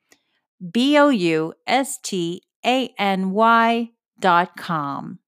B 0.73 0.97
O 0.97 1.11
U 1.11 1.53
S 1.67 1.99
T 2.03 2.43
A 2.65 2.95
N 2.99 3.33
Y 3.33 3.91
dot 4.21 4.57
com. 4.57 5.19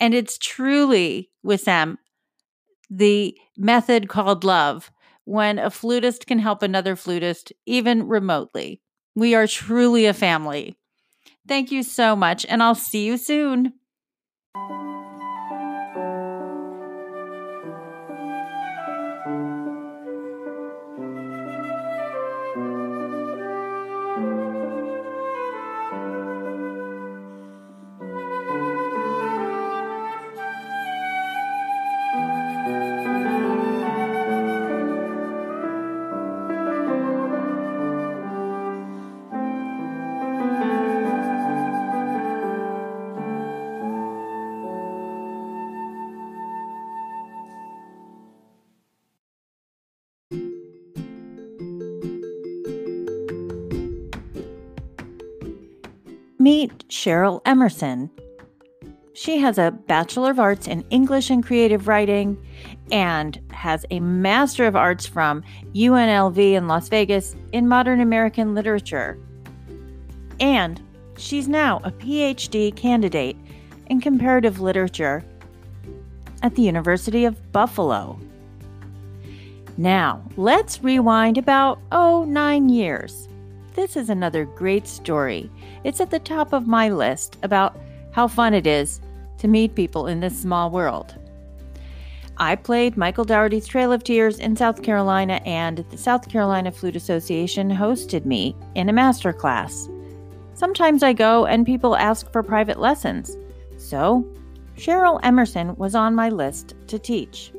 And 0.00 0.14
it's 0.14 0.38
truly, 0.38 1.30
Wissam, 1.44 1.98
the 2.88 3.36
method 3.58 4.08
called 4.08 4.44
love 4.44 4.90
when 5.28 5.58
a 5.58 5.70
flutist 5.70 6.26
can 6.26 6.38
help 6.38 6.62
another 6.62 6.96
flutist, 6.96 7.52
even 7.66 8.08
remotely. 8.08 8.80
We 9.14 9.34
are 9.34 9.46
truly 9.46 10.06
a 10.06 10.14
family. 10.14 10.78
Thank 11.46 11.70
you 11.70 11.82
so 11.82 12.16
much, 12.16 12.46
and 12.46 12.62
I'll 12.62 12.74
see 12.74 13.04
you 13.04 13.18
soon. 13.18 13.74
Cheryl 57.08 57.40
Emerson. 57.46 58.10
She 59.14 59.38
has 59.38 59.56
a 59.56 59.70
Bachelor 59.70 60.30
of 60.30 60.38
Arts 60.38 60.66
in 60.66 60.84
English 60.90 61.30
and 61.30 61.42
Creative 61.42 61.88
Writing 61.88 62.36
and 62.92 63.40
has 63.50 63.86
a 63.90 63.98
Master 63.98 64.66
of 64.66 64.76
Arts 64.76 65.06
from 65.06 65.42
UNLV 65.74 66.36
in 66.36 66.68
Las 66.68 66.90
Vegas 66.90 67.34
in 67.52 67.66
Modern 67.66 68.02
American 68.02 68.54
Literature. 68.54 69.18
And 70.38 70.82
she's 71.16 71.48
now 71.48 71.80
a 71.82 71.92
PhD 71.92 72.76
candidate 72.76 73.38
in 73.86 74.02
comparative 74.02 74.60
literature 74.60 75.24
at 76.42 76.56
the 76.56 76.62
University 76.62 77.24
of 77.24 77.52
Buffalo. 77.52 78.20
Now, 79.78 80.22
let's 80.36 80.84
rewind 80.84 81.38
about, 81.38 81.80
oh, 81.90 82.24
nine 82.24 82.68
years. 82.68 83.28
This 83.78 83.96
is 83.96 84.10
another 84.10 84.44
great 84.44 84.88
story. 84.88 85.48
It's 85.84 86.00
at 86.00 86.10
the 86.10 86.18
top 86.18 86.52
of 86.52 86.66
my 86.66 86.88
list 86.88 87.38
about 87.44 87.78
how 88.10 88.26
fun 88.26 88.52
it 88.52 88.66
is 88.66 89.00
to 89.38 89.46
meet 89.46 89.76
people 89.76 90.08
in 90.08 90.18
this 90.18 90.36
small 90.36 90.72
world. 90.72 91.14
I 92.38 92.56
played 92.56 92.96
Michael 92.96 93.22
Daugherty's 93.22 93.68
Trail 93.68 93.92
of 93.92 94.02
Tears 94.02 94.40
in 94.40 94.56
South 94.56 94.82
Carolina, 94.82 95.34
and 95.46 95.84
the 95.90 95.96
South 95.96 96.28
Carolina 96.28 96.72
Flute 96.72 96.96
Association 96.96 97.70
hosted 97.70 98.24
me 98.24 98.56
in 98.74 98.88
a 98.88 98.92
master 98.92 99.32
class. 99.32 99.88
Sometimes 100.54 101.04
I 101.04 101.12
go 101.12 101.46
and 101.46 101.64
people 101.64 101.94
ask 101.94 102.32
for 102.32 102.42
private 102.42 102.80
lessons. 102.80 103.36
So, 103.76 104.26
Cheryl 104.76 105.20
Emerson 105.22 105.76
was 105.76 105.94
on 105.94 106.16
my 106.16 106.30
list 106.30 106.74
to 106.88 106.98
teach. 106.98 107.52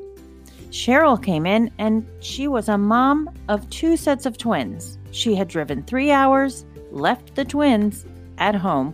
Cheryl 0.70 1.24
came 1.24 1.46
in 1.46 1.72
and 1.78 2.06
she 2.20 2.50
was 2.50 2.68
a 2.68 2.78
mom 2.78 3.30
of 3.48 3.70
two 3.70 3.96
sets 3.96 4.26
of 4.26 4.38
twins. 4.38 4.99
She 5.12 5.36
had 5.36 5.48
driven 5.48 5.84
three 5.84 6.12
hours, 6.12 6.66
left 6.92 7.36
the 7.36 7.46
twins 7.46 8.06
at 8.38 8.56
home, 8.56 8.94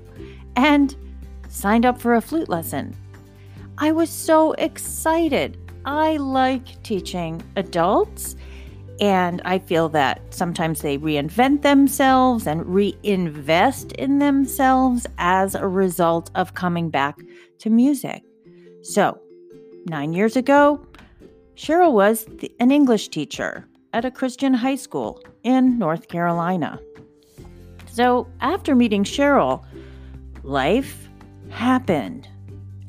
and 0.55 0.95
signed 1.49 1.85
up 1.85 1.99
for 1.99 2.15
a 2.15 2.21
flute 2.21 2.49
lesson. 2.49 2.95
I 3.77 3.91
was 3.91 4.09
so 4.09 4.53
excited. 4.53 5.57
I 5.85 6.17
like 6.17 6.81
teaching 6.83 7.43
adults, 7.55 8.35
and 8.99 9.41
I 9.43 9.59
feel 9.59 9.89
that 9.89 10.21
sometimes 10.33 10.81
they 10.81 10.97
reinvent 10.97 11.61
themselves 11.61 12.47
and 12.47 12.65
reinvest 12.65 13.91
in 13.93 14.19
themselves 14.19 15.05
as 15.17 15.55
a 15.55 15.67
result 15.67 16.31
of 16.35 16.53
coming 16.53 16.89
back 16.89 17.19
to 17.59 17.69
music. 17.69 18.23
So, 18.81 19.19
nine 19.87 20.13
years 20.13 20.37
ago, 20.37 20.85
Cheryl 21.55 21.91
was 21.91 22.25
the, 22.25 22.51
an 22.59 22.71
English 22.71 23.09
teacher 23.09 23.67
at 23.95 24.03
a 24.03 24.11
Christian 24.11 24.53
high 24.53 24.75
school 24.75 25.23
in 25.43 25.79
North 25.79 26.09
Carolina. 26.09 26.81
So, 27.89 28.27
after 28.41 28.75
meeting 28.75 29.05
Cheryl, 29.05 29.63
life 30.43 31.07
happened 31.49 32.27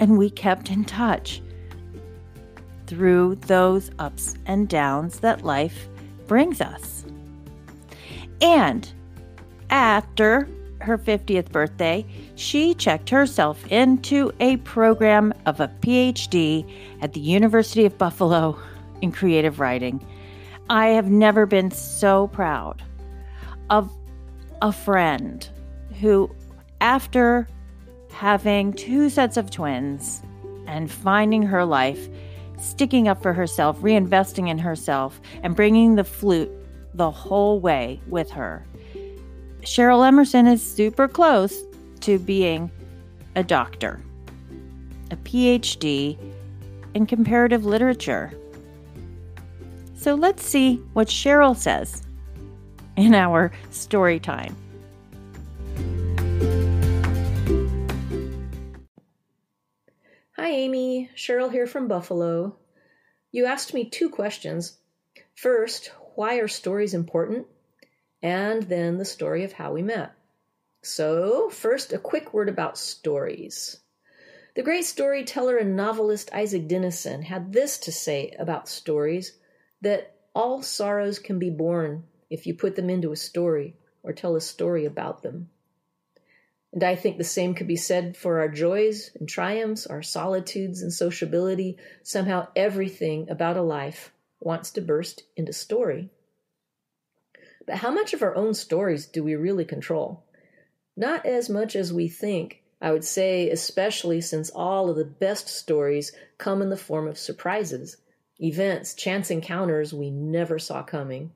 and 0.01 0.19
we 0.19 0.31
kept 0.31 0.69
in 0.69 0.85
touch 0.85 1.41
through 2.89 3.37
those 3.37 3.89
ups 4.01 4.35
and 4.47 4.69
downs 4.69 5.21
that 5.21 5.45
life 5.45 5.89
brings 6.27 6.61
us. 6.61 7.07
And 8.41 8.93
after 9.71 10.49
her 10.81 10.99
50th 10.99 11.53
birthday, 11.53 12.05
she 12.35 12.75
checked 12.75 13.11
herself 13.11 13.65
into 13.71 14.33
a 14.41 14.57
program 14.59 15.33
of 15.47 15.61
a 15.61 15.69
PhD 15.81 16.69
at 17.01 17.13
the 17.13 17.21
University 17.21 17.85
of 17.85 17.97
Buffalo 17.97 18.59
in 19.03 19.13
creative 19.13 19.61
writing. 19.61 20.05
I 20.68 20.88
have 20.88 21.08
never 21.08 21.46
been 21.46 21.70
so 21.70 22.26
proud 22.28 22.82
of 23.70 23.90
a 24.62 24.73
friend 24.73 25.49
who, 26.00 26.35
after 26.80 27.46
having 28.12 28.73
two 28.73 29.08
sets 29.08 29.37
of 29.37 29.50
twins 29.50 30.23
and 30.66 30.90
finding 30.90 31.42
her 31.42 31.64
life, 31.64 32.08
sticking 32.58 33.06
up 33.06 33.23
for 33.23 33.32
herself, 33.32 33.78
reinvesting 33.80 34.49
in 34.49 34.58
herself, 34.58 35.20
and 35.42 35.54
bringing 35.54 35.94
the 35.94 36.04
flute 36.04 36.50
the 36.94 37.11
whole 37.11 37.61
way 37.61 38.00
with 38.08 38.30
her. 38.30 38.66
Cheryl 39.61 40.06
Emerson 40.06 40.46
is 40.46 40.62
super 40.62 41.06
close 41.06 41.62
to 42.00 42.18
being 42.18 42.70
a 43.37 43.44
doctor, 43.44 44.00
a 45.11 45.16
PhD 45.16 46.18
in 46.94 47.07
comparative 47.07 47.64
literature. 47.64 48.33
So 50.07 50.14
let's 50.14 50.47
see 50.47 50.77
what 50.92 51.09
Cheryl 51.09 51.57
says 51.57 52.05
in 52.95 53.12
our 53.12 53.51
story 53.73 54.21
time. 54.21 54.55
Hi, 60.37 60.49
Amy. 60.49 61.11
Cheryl 61.16 61.51
here 61.51 61.66
from 61.66 61.88
Buffalo. 61.88 62.55
You 63.33 63.47
asked 63.47 63.75
me 63.75 63.90
two 63.90 64.09
questions. 64.09 64.79
First, 65.35 65.90
why 66.14 66.37
are 66.37 66.47
stories 66.47 66.95
important? 66.95 67.49
And 68.23 68.62
then 68.62 68.99
the 68.99 69.05
story 69.05 69.42
of 69.42 69.55
how 69.55 69.73
we 69.73 69.83
met. 69.83 70.12
So, 70.83 71.51
first, 71.51 71.92
a 71.92 71.99
quick 71.99 72.33
word 72.33 72.49
about 72.49 72.79
stories. 72.79 73.81
The 74.55 74.62
great 74.62 74.85
storyteller 74.85 75.57
and 75.57 75.75
novelist 75.75 76.33
Isaac 76.33 76.69
Dinesen 76.69 77.25
had 77.25 77.53
this 77.53 77.77
to 77.79 77.90
say 77.90 78.33
about 78.38 78.69
stories 78.69 79.33
that 79.83 80.17
all 80.35 80.62
sorrows 80.62 81.19
can 81.19 81.39
be 81.39 81.51
borne 81.51 82.05
if 82.31 82.47
you 82.47 82.55
put 82.55 82.77
them 82.77 82.91
into 82.91 83.12
a 83.12 83.17
story 83.17 83.77
or 84.03 84.12
tell 84.12 84.37
a 84.37 84.41
story 84.41 84.85
about 84.85 85.23
them. 85.23 85.49
And 86.73 86.83
I 86.83 86.95
think 86.95 87.17
the 87.17 87.25
same 87.25 87.55
could 87.55 87.67
be 87.67 87.77
said 87.77 88.17
for 88.17 88.41
our 88.41 88.49
joys 88.49 89.11
and 89.19 89.29
triumphs, 89.29 89.87
our 89.87 90.03
solitudes 90.03 90.83
and 90.83 90.93
sociability. 90.93 91.79
Somehow 92.03 92.49
everything 92.55 93.31
about 93.31 93.57
a 93.57 93.62
life 93.62 94.12
wants 94.41 94.71
to 94.73 94.83
burst 94.83 95.23
into 95.37 95.53
story. 95.53 96.11
But 97.67 97.77
how 97.77 97.91
much 97.91 98.12
of 98.12 98.23
our 98.23 98.37
own 98.37 98.55
stories 98.55 99.07
do 99.07 99.25
we 99.25 99.35
really 99.35 99.65
control? 99.65 100.25
Not 100.97 101.25
as 101.25 101.49
much 101.49 101.75
as 101.75 101.93
we 101.93 102.09
think, 102.09 102.62
I 102.81 102.93
would 102.93 103.05
say, 103.05 103.51
especially 103.51 104.21
since 104.21 104.51
all 104.51 104.91
of 104.91 104.97
the 104.97 105.05
best 105.05 105.49
stories 105.49 106.12
come 106.39 106.62
in 106.62 106.69
the 106.69 106.77
form 106.77 107.09
of 107.09 107.19
surprises, 107.19 107.97
events, 108.40 108.94
chance 108.94 109.31
encounters 109.31 109.94
we 109.94 110.11
never 110.11 110.59
saw 110.59 110.83
coming. 110.83 111.33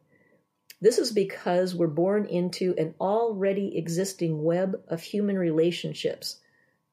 This 0.80 0.98
is 0.98 1.12
because 1.12 1.74
we're 1.74 1.86
born 1.86 2.26
into 2.26 2.74
an 2.78 2.94
already 3.00 3.76
existing 3.76 4.42
web 4.42 4.82
of 4.88 5.02
human 5.02 5.38
relationships, 5.38 6.36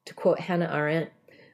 to 0.05 0.13
quote 0.13 0.39
Hannah 0.39 0.71
Arendt, 0.73 1.09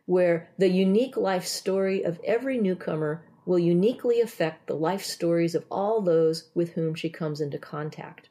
where 0.06 0.50
the 0.58 0.70
unique 0.70 1.16
life 1.16 1.46
story 1.46 2.04
of 2.04 2.20
every 2.26 2.58
newcomer 2.58 3.24
will 3.46 3.60
uniquely 3.60 4.22
affect 4.22 4.68
the 4.68 4.76
life 4.76 5.04
stories 5.04 5.56
of 5.56 5.66
all 5.70 6.02
those 6.02 6.50
with 6.54 6.72
whom 6.74 6.96
she 6.96 7.10
comes 7.10 7.42
into 7.42 7.58
contact. 7.58 8.30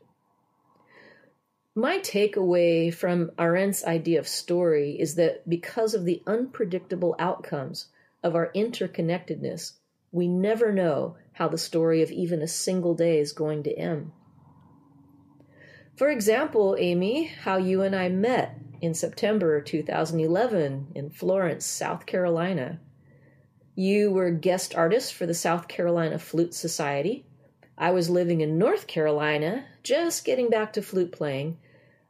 My 1.75 1.99
takeaway 1.99 2.93
from 2.93 3.31
Arendt's 3.39 3.85
idea 3.85 4.19
of 4.19 4.29
story 4.29 5.01
is 5.01 5.15
that 5.15 5.49
because 5.49 5.95
of 5.95 6.05
the 6.05 6.23
unpredictable 6.27 7.15
outcomes 7.19 7.89
of 8.23 8.35
our 8.35 8.53
interconnectedness, 8.53 9.73
we 10.13 10.29
never 10.29 10.71
know 10.71 11.17
how 11.33 11.49
the 11.49 11.59
story 11.59 12.03
of 12.03 12.11
even 12.11 12.43
a 12.43 12.47
single 12.47 12.95
day 12.95 13.19
is 13.19 13.33
going 13.33 13.63
to 13.65 13.73
end. 13.73 14.13
For 15.97 16.11
example, 16.11 16.77
Amy, 16.79 17.25
how 17.25 17.57
you 17.57 17.83
and 17.83 17.97
I 17.97 18.09
met 18.09 18.59
in 18.81 18.95
September 18.95 19.61
2011 19.61 20.89
in 20.95 21.11
Florence, 21.11 21.65
South 21.65 22.07
Carolina. 22.07 22.79
You 23.75 24.11
were 24.11 24.31
guest 24.31 24.75
artist 24.75 25.15
for 25.15 25.27
the 25.27 25.35
South 25.35 25.69
Carolina 25.69 26.19
Flute 26.19 26.55
Society. 26.55 27.25
I 27.79 27.91
was 27.91 28.11
living 28.11 28.43
in 28.43 28.59
North 28.59 28.87
Carolina, 28.87 29.65
just 29.83 30.25
getting 30.25 30.51
back 30.51 30.75
to 30.75 30.83
flute 30.83 31.13
playing. 31.13 31.59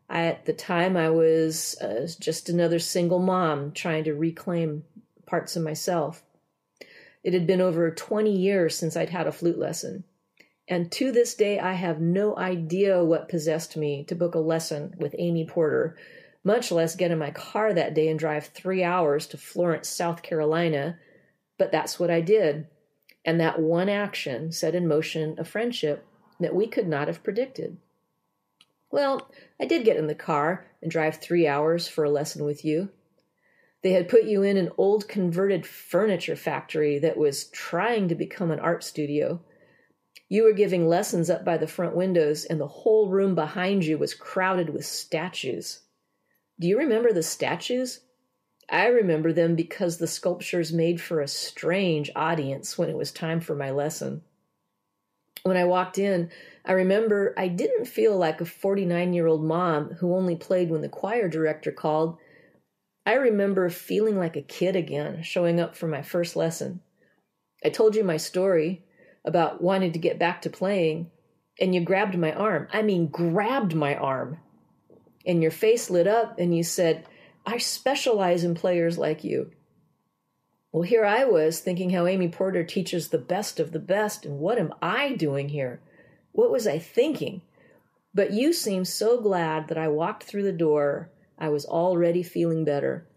I, 0.09 0.25
at 0.25 0.45
the 0.45 0.53
time, 0.53 0.97
I 0.97 1.11
was 1.11 1.77
uh, 1.81 2.09
just 2.19 2.49
another 2.49 2.79
single 2.79 3.21
mom 3.21 3.73
trying 3.73 4.05
to 4.05 4.15
reclaim 4.15 4.85
parts 5.25 5.55
of 5.57 5.62
myself. 5.62 6.23
It 7.24 7.35
had 7.35 7.46
been 7.46 7.61
over 7.61 7.90
20 7.90 8.37
years 8.37 8.76
since 8.76 8.96
I'd 8.96 9.11
had 9.11 9.26
a 9.26 9.32
flute 9.32 9.58
lesson. 9.58 10.04
And 10.68 10.90
to 10.92 11.12
this 11.12 11.35
day, 11.35 11.58
I 11.58 11.72
have 11.74 12.00
no 12.00 12.37
idea 12.37 13.04
what 13.04 13.28
possessed 13.28 13.76
me 13.76 14.04
to 14.04 14.14
book 14.14 14.35
a 14.35 14.40
lesson 14.40 14.94
with 14.98 15.14
Amy 15.18 15.44
Porter, 15.44 15.96
much 16.44 16.72
less 16.72 16.96
get 16.96 17.11
in 17.11 17.18
my 17.18 17.30
car 17.30 17.72
that 17.72 17.94
day 17.94 18.08
and 18.08 18.18
drive 18.18 18.46
three 18.46 18.82
hours 18.82 19.26
to 19.28 19.37
Florence, 19.37 19.88
South 19.88 20.22
Carolina. 20.22 20.98
But 21.58 21.72
that's 21.72 22.00
what 22.00 22.11
I 22.11 22.20
did. 22.20 22.66
And 23.24 23.40
that 23.40 23.61
one 23.61 23.88
action 23.88 24.50
set 24.50 24.74
in 24.74 24.88
motion 24.88 25.37
a 25.38 25.44
friendship 25.44 26.06
that 26.40 26.54
we 26.54 26.66
could 26.66 26.88
not 26.88 27.06
have 27.06 27.22
predicted. 27.22 27.76
Well, 28.90 29.30
I 29.61 29.64
did 29.64 29.85
get 29.85 29.96
in 29.96 30.06
the 30.06 30.14
car 30.14 30.66
and 30.82 30.90
drive 30.90 31.16
three 31.16 31.46
hours 31.46 31.88
for 31.88 32.04
a 32.04 32.11
lesson 32.11 32.44
with 32.44 32.64
you. 32.64 32.90
They 33.83 33.92
had 33.92 34.09
put 34.09 34.25
you 34.25 34.42
in 34.42 34.57
an 34.57 34.71
old 34.79 35.09
converted 35.09 35.66
furniture 35.66 36.37
factory 36.37 36.99
that 37.01 37.16
was 37.16 37.47
trying 37.47 38.09
to 38.09 38.14
become 38.14 38.51
an 38.51 38.61
art 38.61 38.85
studio. 38.85 39.40
You 40.29 40.45
were 40.45 40.53
giving 40.53 40.88
lessons 40.88 41.29
up 41.29 41.45
by 41.45 41.59
the 41.59 41.66
front 41.66 41.97
windows, 41.97 42.45
and 42.45 42.61
the 42.61 42.68
whole 42.68 43.09
room 43.09 43.35
behind 43.35 43.85
you 43.85 43.99
was 43.99 44.14
crowded 44.14 44.71
with 44.71 44.87
statues. 44.87 45.81
Do 46.61 46.68
you 46.68 46.79
remember 46.79 47.12
the 47.12 47.23
statues? 47.23 48.01
I 48.71 48.87
remember 48.87 49.33
them 49.33 49.57
because 49.57 49.99
the 49.99 50.07
sculptures 50.07 50.73
made 50.73 51.01
for 51.01 51.21
a 51.21 51.29
strange 51.29 52.11
audience 52.14 52.79
when 52.79 52.88
it 52.88 52.97
was 52.97 53.11
time 53.11 53.40
for 53.40 53.55
my 53.57 53.71
lesson. 53.71 54.23
When 55.42 55.57
I 55.57 55.64
walked 55.64 55.99
in, 55.99 56.31
I 56.64 56.73
remember 56.73 57.35
I 57.37 57.49
didn't 57.49 57.87
feel 57.87 58.16
like 58.16 58.40
a 58.40 58.45
49 58.45 59.12
year 59.12 59.27
old 59.27 59.42
mom 59.42 59.95
who 59.95 60.14
only 60.14 60.37
played 60.37 60.71
when 60.71 60.83
the 60.83 60.88
choir 60.88 61.29
director 61.29 61.73
called. 61.73 62.16
I 63.05 63.15
remember 63.15 63.69
feeling 63.69 64.19
like 64.19 64.37
a 64.37 64.43
kid 64.43 64.77
again, 64.77 65.23
showing 65.23 65.61
up 65.61 65.77
for 65.77 65.88
my 65.88 66.03
first 66.03 66.37
lesson. 66.37 66.81
I 67.65 67.69
told 67.69 67.97
you 67.97 68.05
my 68.05 68.17
story 68.17 68.85
about 69.25 69.62
wanting 69.62 69.93
to 69.93 69.99
get 69.99 70.19
back 70.19 70.43
to 70.43 70.51
playing, 70.51 71.11
and 71.61 71.75
you 71.75 71.81
grabbed 71.81 72.17
my 72.17 72.33
arm. 72.33 72.69
I 72.73 72.83
mean, 72.83 73.09
grabbed 73.09 73.75
my 73.75 73.97
arm. 73.97 74.38
And 75.27 75.43
your 75.43 75.51
face 75.51 75.91
lit 75.91 76.07
up, 76.07 76.38
and 76.38 76.57
you 76.57 76.62
said, 76.62 77.07
I 77.45 77.59
specialize 77.59 78.45
in 78.45 78.55
players 78.55 78.99
like 78.99 79.25
you. 79.25 79.51
Well, 80.73 80.83
here 80.83 81.05
I 81.05 81.25
was 81.25 81.61
thinking 81.61 81.91
how 81.91 82.07
Amy 82.07 82.29
Porter 82.29 82.65
teaches 82.65 83.09
the 83.09 83.19
best 83.19 83.61
of 83.61 83.73
the 83.73 83.79
best, 83.79 84.25
and 84.25 84.38
what 84.38 84.59
am 84.59 84.73
I 84.81 85.12
doing 85.12 85.51
here? 85.51 85.81
What 86.33 86.51
was 86.51 86.67
I 86.67 86.79
thinking? 86.79 87.43
But 88.15 88.33
you 88.33 88.53
seemed 88.53 88.88
so 88.88 89.21
glad 89.21 89.69
that 89.69 89.79
I 89.79 89.88
walked 89.88 90.25
through 90.25 90.45
the 90.45 90.53
door. 90.53 91.11
I 91.42 91.48
was 91.48 91.66
already 91.66 92.22
feeling 92.22 92.64
better, 92.64 93.09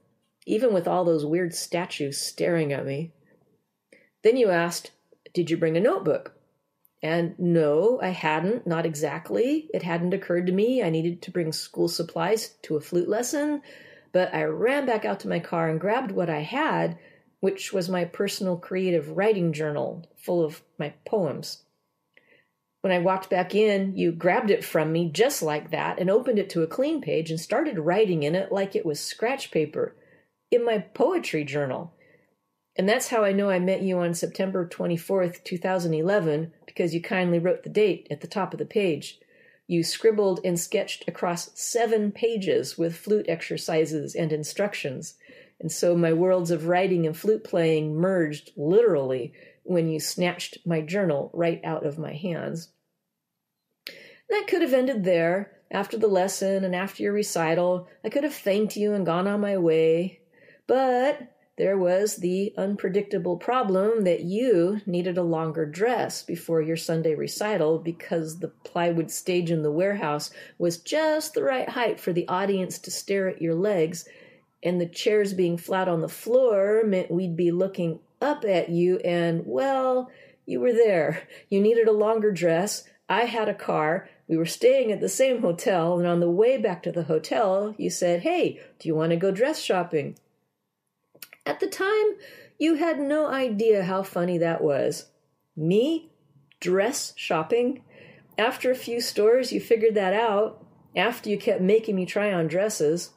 even 0.47 0.73
with 0.73 0.87
all 0.87 1.05
those 1.05 1.23
weird 1.23 1.53
statues 1.53 2.17
staring 2.17 2.73
at 2.73 2.83
me. 2.83 3.13
Then 4.23 4.35
you 4.35 4.49
asked, 4.49 4.93
Did 5.35 5.51
you 5.51 5.57
bring 5.57 5.77
a 5.77 5.79
notebook? 5.79 6.33
And 7.03 7.37
no, 7.37 7.99
I 8.01 8.07
hadn't, 8.09 8.65
not 8.65 8.83
exactly. 8.83 9.69
It 9.75 9.83
hadn't 9.83 10.15
occurred 10.15 10.47
to 10.47 10.51
me 10.51 10.81
I 10.81 10.89
needed 10.89 11.21
to 11.21 11.31
bring 11.31 11.51
school 11.51 11.87
supplies 11.87 12.55
to 12.63 12.75
a 12.75 12.81
flute 12.81 13.07
lesson, 13.07 13.61
but 14.11 14.33
I 14.33 14.45
ran 14.45 14.87
back 14.87 15.05
out 15.05 15.19
to 15.19 15.27
my 15.27 15.39
car 15.39 15.69
and 15.69 15.79
grabbed 15.79 16.09
what 16.09 16.29
I 16.31 16.39
had, 16.39 16.97
which 17.41 17.73
was 17.73 17.89
my 17.89 18.05
personal 18.05 18.57
creative 18.57 19.11
writing 19.11 19.53
journal 19.53 20.09
full 20.15 20.43
of 20.43 20.63
my 20.79 20.95
poems. 21.05 21.64
When 22.85 22.93
I 22.93 22.99
walked 22.99 23.31
back 23.31 23.55
in, 23.55 23.97
you 23.97 24.11
grabbed 24.11 24.51
it 24.51 24.63
from 24.63 24.91
me 24.91 25.09
just 25.09 25.41
like 25.41 25.71
that 25.71 25.97
and 25.97 26.07
opened 26.07 26.37
it 26.37 26.51
to 26.51 26.61
a 26.61 26.67
clean 26.67 27.01
page 27.01 27.31
and 27.31 27.39
started 27.39 27.79
writing 27.79 28.21
in 28.21 28.35
it 28.35 28.51
like 28.51 28.75
it 28.75 28.85
was 28.85 28.99
scratch 28.99 29.49
paper 29.49 29.95
in 30.51 30.63
my 30.63 30.77
poetry 30.77 31.43
journal. 31.43 31.95
And 32.75 32.87
that's 32.87 33.07
how 33.07 33.23
I 33.23 33.31
know 33.31 33.49
I 33.49 33.57
met 33.57 33.81
you 33.81 33.97
on 33.97 34.13
September 34.13 34.69
24th, 34.69 35.43
2011, 35.43 36.53
because 36.67 36.93
you 36.93 37.01
kindly 37.01 37.39
wrote 37.39 37.63
the 37.63 37.71
date 37.71 38.05
at 38.11 38.21
the 38.21 38.27
top 38.27 38.53
of 38.53 38.59
the 38.59 38.67
page. 38.67 39.19
You 39.65 39.83
scribbled 39.83 40.41
and 40.45 40.59
sketched 40.59 41.07
across 41.07 41.59
seven 41.59 42.11
pages 42.11 42.77
with 42.77 42.95
flute 42.95 43.25
exercises 43.27 44.13
and 44.13 44.31
instructions. 44.31 45.15
And 45.59 45.71
so 45.71 45.97
my 45.97 46.13
worlds 46.13 46.51
of 46.51 46.67
writing 46.67 47.07
and 47.07 47.17
flute 47.17 47.43
playing 47.43 47.95
merged 47.95 48.51
literally 48.55 49.33
when 49.63 49.89
you 49.89 49.99
snatched 49.99 50.59
my 50.67 50.81
journal 50.81 51.31
right 51.33 51.59
out 51.63 51.83
of 51.83 51.97
my 51.97 52.13
hands. 52.13 52.69
That 54.29 54.47
could 54.47 54.61
have 54.61 54.73
ended 54.73 55.03
there. 55.03 55.51
After 55.71 55.97
the 55.97 56.07
lesson 56.07 56.63
and 56.63 56.75
after 56.75 57.03
your 57.03 57.13
recital, 57.13 57.87
I 58.03 58.09
could 58.09 58.23
have 58.23 58.33
thanked 58.33 58.77
you 58.77 58.93
and 58.93 59.05
gone 59.05 59.27
on 59.27 59.41
my 59.41 59.57
way. 59.57 60.19
But 60.67 61.35
there 61.57 61.77
was 61.77 62.17
the 62.17 62.53
unpredictable 62.57 63.37
problem 63.37 64.03
that 64.03 64.21
you 64.21 64.81
needed 64.85 65.17
a 65.17 65.23
longer 65.23 65.65
dress 65.65 66.21
before 66.21 66.61
your 66.61 66.75
Sunday 66.75 67.15
recital 67.15 67.79
because 67.79 68.39
the 68.39 68.49
plywood 68.49 69.09
stage 69.09 69.51
in 69.51 69.63
the 69.63 69.71
warehouse 69.71 70.31
was 70.57 70.79
just 70.79 71.33
the 71.33 71.43
right 71.43 71.69
height 71.69 71.99
for 71.99 72.11
the 72.11 72.27
audience 72.27 72.77
to 72.79 72.91
stare 72.91 73.29
at 73.29 73.41
your 73.41 73.55
legs, 73.55 74.05
and 74.63 74.81
the 74.81 74.85
chairs 74.85 75.33
being 75.33 75.57
flat 75.57 75.87
on 75.87 76.01
the 76.01 76.09
floor 76.09 76.83
meant 76.83 77.09
we'd 77.09 77.37
be 77.37 77.51
looking 77.51 77.99
up 78.21 78.43
at 78.43 78.69
you, 78.69 78.97
and 78.97 79.43
well, 79.45 80.09
you 80.45 80.59
were 80.59 80.73
there. 80.73 81.23
You 81.49 81.61
needed 81.61 81.87
a 81.87 81.93
longer 81.93 82.31
dress. 82.31 82.83
I 83.07 83.25
had 83.25 83.47
a 83.47 83.53
car. 83.53 84.09
We 84.27 84.37
were 84.37 84.45
staying 84.45 84.91
at 84.91 85.01
the 85.01 85.09
same 85.09 85.41
hotel, 85.41 85.99
and 85.99 86.07
on 86.07 86.19
the 86.19 86.29
way 86.29 86.57
back 86.57 86.81
to 86.83 86.91
the 86.91 87.03
hotel, 87.03 87.75
you 87.77 87.89
said, 87.89 88.21
Hey, 88.21 88.59
do 88.79 88.87
you 88.87 88.95
want 88.95 89.11
to 89.11 89.17
go 89.17 89.31
dress 89.31 89.61
shopping? 89.61 90.17
At 91.45 91.59
the 91.59 91.67
time, 91.67 92.15
you 92.57 92.75
had 92.75 92.99
no 92.99 93.27
idea 93.27 93.83
how 93.83 94.01
funny 94.01 94.37
that 94.39 94.63
was. 94.63 95.11
Me? 95.55 96.09
Dress 96.59 97.13
shopping? 97.15 97.83
After 98.37 98.71
a 98.71 98.75
few 98.75 98.99
stores, 98.99 99.53
you 99.53 99.61
figured 99.61 99.93
that 99.95 100.13
out, 100.13 100.65
after 100.95 101.29
you 101.29 101.37
kept 101.37 101.61
making 101.61 101.95
me 101.95 102.05
try 102.05 102.33
on 102.33 102.47
dresses. 102.47 103.11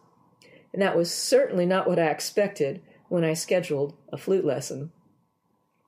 And 0.73 0.83
that 0.83 0.97
was 0.97 1.13
certainly 1.13 1.65
not 1.65 1.89
what 1.89 1.99
I 1.99 2.09
expected 2.09 2.83
when 3.09 3.25
I 3.25 3.33
scheduled 3.33 3.97
a 4.13 4.19
flute 4.19 4.45
lesson. 4.45 4.93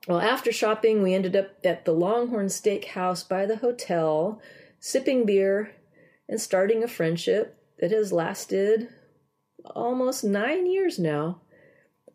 Well, 0.09 0.21
after 0.21 0.51
shopping, 0.51 1.03
we 1.03 1.13
ended 1.13 1.37
up 1.37 1.59
at 1.63 1.85
the 1.85 1.93
Longhorn 1.93 2.47
Steakhouse 2.47 3.29
by 3.29 3.45
the 3.45 3.57
hotel 3.57 4.41
sipping 4.81 5.27
beer, 5.27 5.77
and 6.29 6.41
starting 6.41 6.83
a 6.83 6.89
friendship 6.89 7.57
that 7.79 7.91
has 7.91 8.13
lasted 8.13 8.89
almost 9.75 10.25
nine 10.25 10.67
years 10.67 10.99
now. 10.99 11.43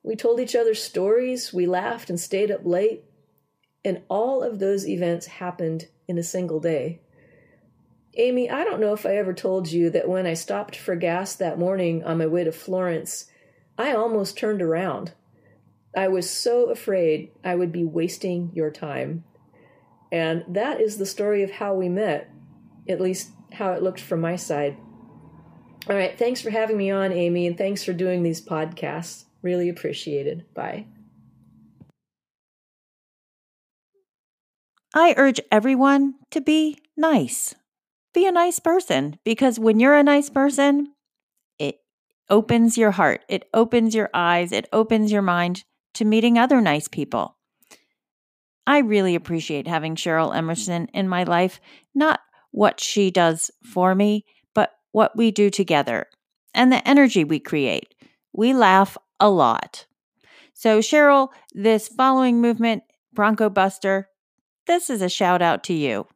We 0.04 0.16
told 0.16 0.40
each 0.40 0.56
other 0.56 0.74
stories, 0.74 1.54
we 1.54 1.68
laughed 1.68 2.10
and 2.10 2.20
stayed 2.20 2.52
up 2.52 2.62
late, 2.64 3.04
and 3.84 4.02
all 4.10 4.42
of 4.42 4.60
those 4.60 4.88
events 4.88 5.28
happened 5.28 5.88
in 6.08 6.18
a 6.18 6.24
single 6.24 6.60
day. 6.60 7.02
Amy, 8.16 8.50
I 8.50 8.64
don't 8.64 8.80
know 8.80 8.94
if 8.94 9.06
I 9.06 9.18
ever 9.18 9.34
told 9.34 9.72
you 9.72 9.90
that 9.90 10.08
when 10.08 10.26
I 10.26 10.34
stopped 10.34 10.76
for 10.76 10.96
gas 10.96 11.36
that 11.36 11.60
morning 11.60 12.04
on 12.04 12.18
my 12.18 12.26
way 12.26 12.44
to 12.46 12.52
Florence, 12.52 13.26
I 13.78 13.94
almost 13.94 14.38
turned 14.38 14.62
around. 14.62 15.12
I 15.96 16.08
was 16.08 16.30
so 16.30 16.70
afraid 16.70 17.32
I 17.44 17.56
would 17.56 17.72
be 17.72 17.84
wasting 17.84 18.52
your 18.54 18.72
time. 18.72 19.26
And 20.12 20.46
that 20.48 20.80
is 20.80 20.98
the 20.98 21.06
story 21.06 21.44
of 21.44 21.52
how 21.52 21.74
we 21.74 21.90
met 21.90 22.30
at 22.88 23.02
least 23.02 23.32
how 23.54 23.74
it 23.74 23.84
looked 23.84 24.00
from 24.00 24.22
my 24.22 24.36
side. 24.36 24.78
All 25.90 25.96
right. 25.96 26.18
Thanks 26.18 26.42
for 26.42 26.50
having 26.50 26.78
me 26.78 26.90
on, 26.90 27.12
Amy, 27.12 27.46
and 27.46 27.58
thanks 27.58 27.84
for 27.84 27.94
doing 27.94 28.24
these 28.24 28.42
podcasts. 28.42 29.26
Really 29.42 29.70
appreciated. 29.70 30.46
Bye. 30.54 30.88
I 34.94 35.14
urge 35.18 35.42
everyone 35.52 36.16
to 36.32 36.42
be 36.42 36.80
nice. 36.96 37.54
Be 38.14 38.26
a 38.26 38.32
nice 38.32 38.60
person 38.60 39.20
because 39.26 39.60
when 39.60 39.80
you're 39.80 39.94
a 39.94 40.04
nice 40.04 40.30
person, 40.30 40.94
it 41.60 41.82
opens 42.30 42.78
your 42.78 42.92
heart, 42.92 43.26
it 43.28 43.50
opens 43.54 43.94
your 43.94 44.10
eyes, 44.14 44.54
it 44.54 44.68
opens 44.72 45.12
your 45.12 45.22
mind 45.22 45.66
to 45.96 46.06
meeting 46.06 46.40
other 46.40 46.62
nice 46.62 46.88
people. 46.88 47.36
I 48.66 48.80
really 48.80 49.16
appreciate 49.16 49.68
having 49.68 49.96
Cheryl 49.96 50.36
Emerson 50.36 50.88
in 50.94 51.10
my 51.10 51.24
life, 51.24 51.60
not 51.94 52.22
what 52.56 52.80
she 52.80 53.12
does 53.12 53.52
for 53.62 53.94
me, 53.94 54.24
but 54.54 54.72
what 54.94 55.14
we 55.18 55.30
do 55.30 55.50
together 55.50 56.08
and 56.54 56.72
the 56.72 56.88
energy 56.88 57.26
we 57.26 57.38
create. 57.38 57.94
We 58.32 58.54
laugh 58.54 58.98
a 59.20 59.30
lot. 59.30 59.86
So, 60.54 60.80
Cheryl, 60.80 61.28
this 61.54 61.90
following 61.90 62.40
movement, 62.40 62.84
Bronco 63.14 63.50
Buster, 63.50 64.08
this 64.68 64.90
is 64.90 65.02
a 65.02 65.10
shout 65.10 65.42
out 65.42 65.66
to 65.66 65.74
you 65.74 66.08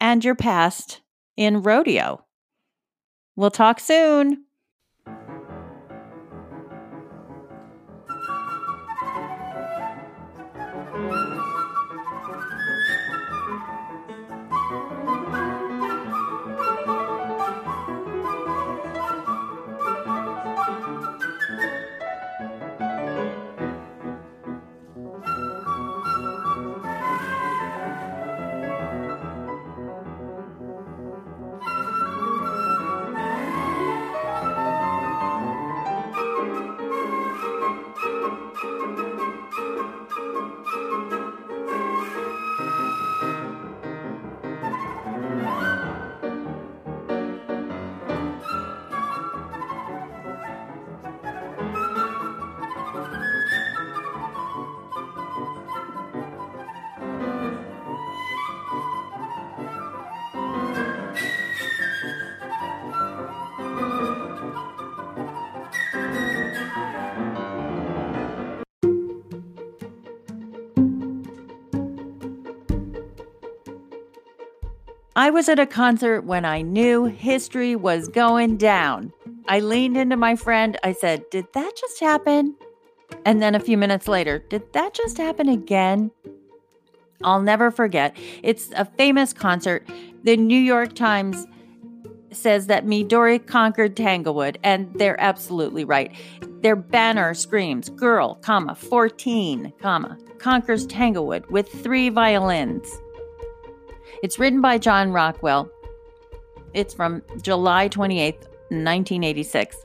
and 0.00 0.24
your 0.24 0.34
past 0.34 1.02
in 1.36 1.62
rodeo. 1.62 2.24
We'll 3.36 3.50
talk 3.50 3.78
soon. 3.78 4.46
I 75.18 75.30
was 75.30 75.48
at 75.48 75.58
a 75.58 75.66
concert 75.66 76.22
when 76.22 76.44
I 76.44 76.62
knew 76.62 77.06
history 77.06 77.74
was 77.74 78.06
going 78.06 78.56
down. 78.56 79.12
I 79.48 79.58
leaned 79.58 79.96
into 79.96 80.16
my 80.16 80.36
friend. 80.36 80.78
I 80.84 80.92
said, 80.92 81.28
Did 81.30 81.52
that 81.54 81.72
just 81.76 81.98
happen? 81.98 82.54
And 83.24 83.42
then 83.42 83.56
a 83.56 83.60
few 83.60 83.76
minutes 83.76 84.06
later, 84.06 84.38
Did 84.38 84.72
that 84.74 84.94
just 84.94 85.18
happen 85.18 85.48
again? 85.48 86.12
I'll 87.24 87.42
never 87.42 87.72
forget. 87.72 88.16
It's 88.44 88.70
a 88.76 88.84
famous 88.84 89.32
concert. 89.32 89.90
The 90.22 90.36
New 90.36 90.56
York 90.56 90.94
Times 90.94 91.48
says 92.30 92.68
that 92.68 92.86
Midori 92.86 93.44
conquered 93.44 93.96
Tanglewood, 93.96 94.56
and 94.62 94.88
they're 95.00 95.20
absolutely 95.20 95.84
right. 95.84 96.14
Their 96.62 96.76
banner 96.76 97.34
screams, 97.34 97.88
girl, 97.88 98.36
comma, 98.36 98.76
14, 98.76 99.72
comma, 99.80 100.16
conquers 100.38 100.86
Tanglewood 100.86 101.44
with 101.50 101.68
three 101.68 102.08
violins. 102.08 102.88
It's 104.22 104.38
written 104.38 104.60
by 104.60 104.78
John 104.78 105.12
Rockwell. 105.12 105.70
It's 106.74 106.92
from 106.92 107.22
July 107.40 107.88
28th, 107.88 108.48
1986. 108.70 109.76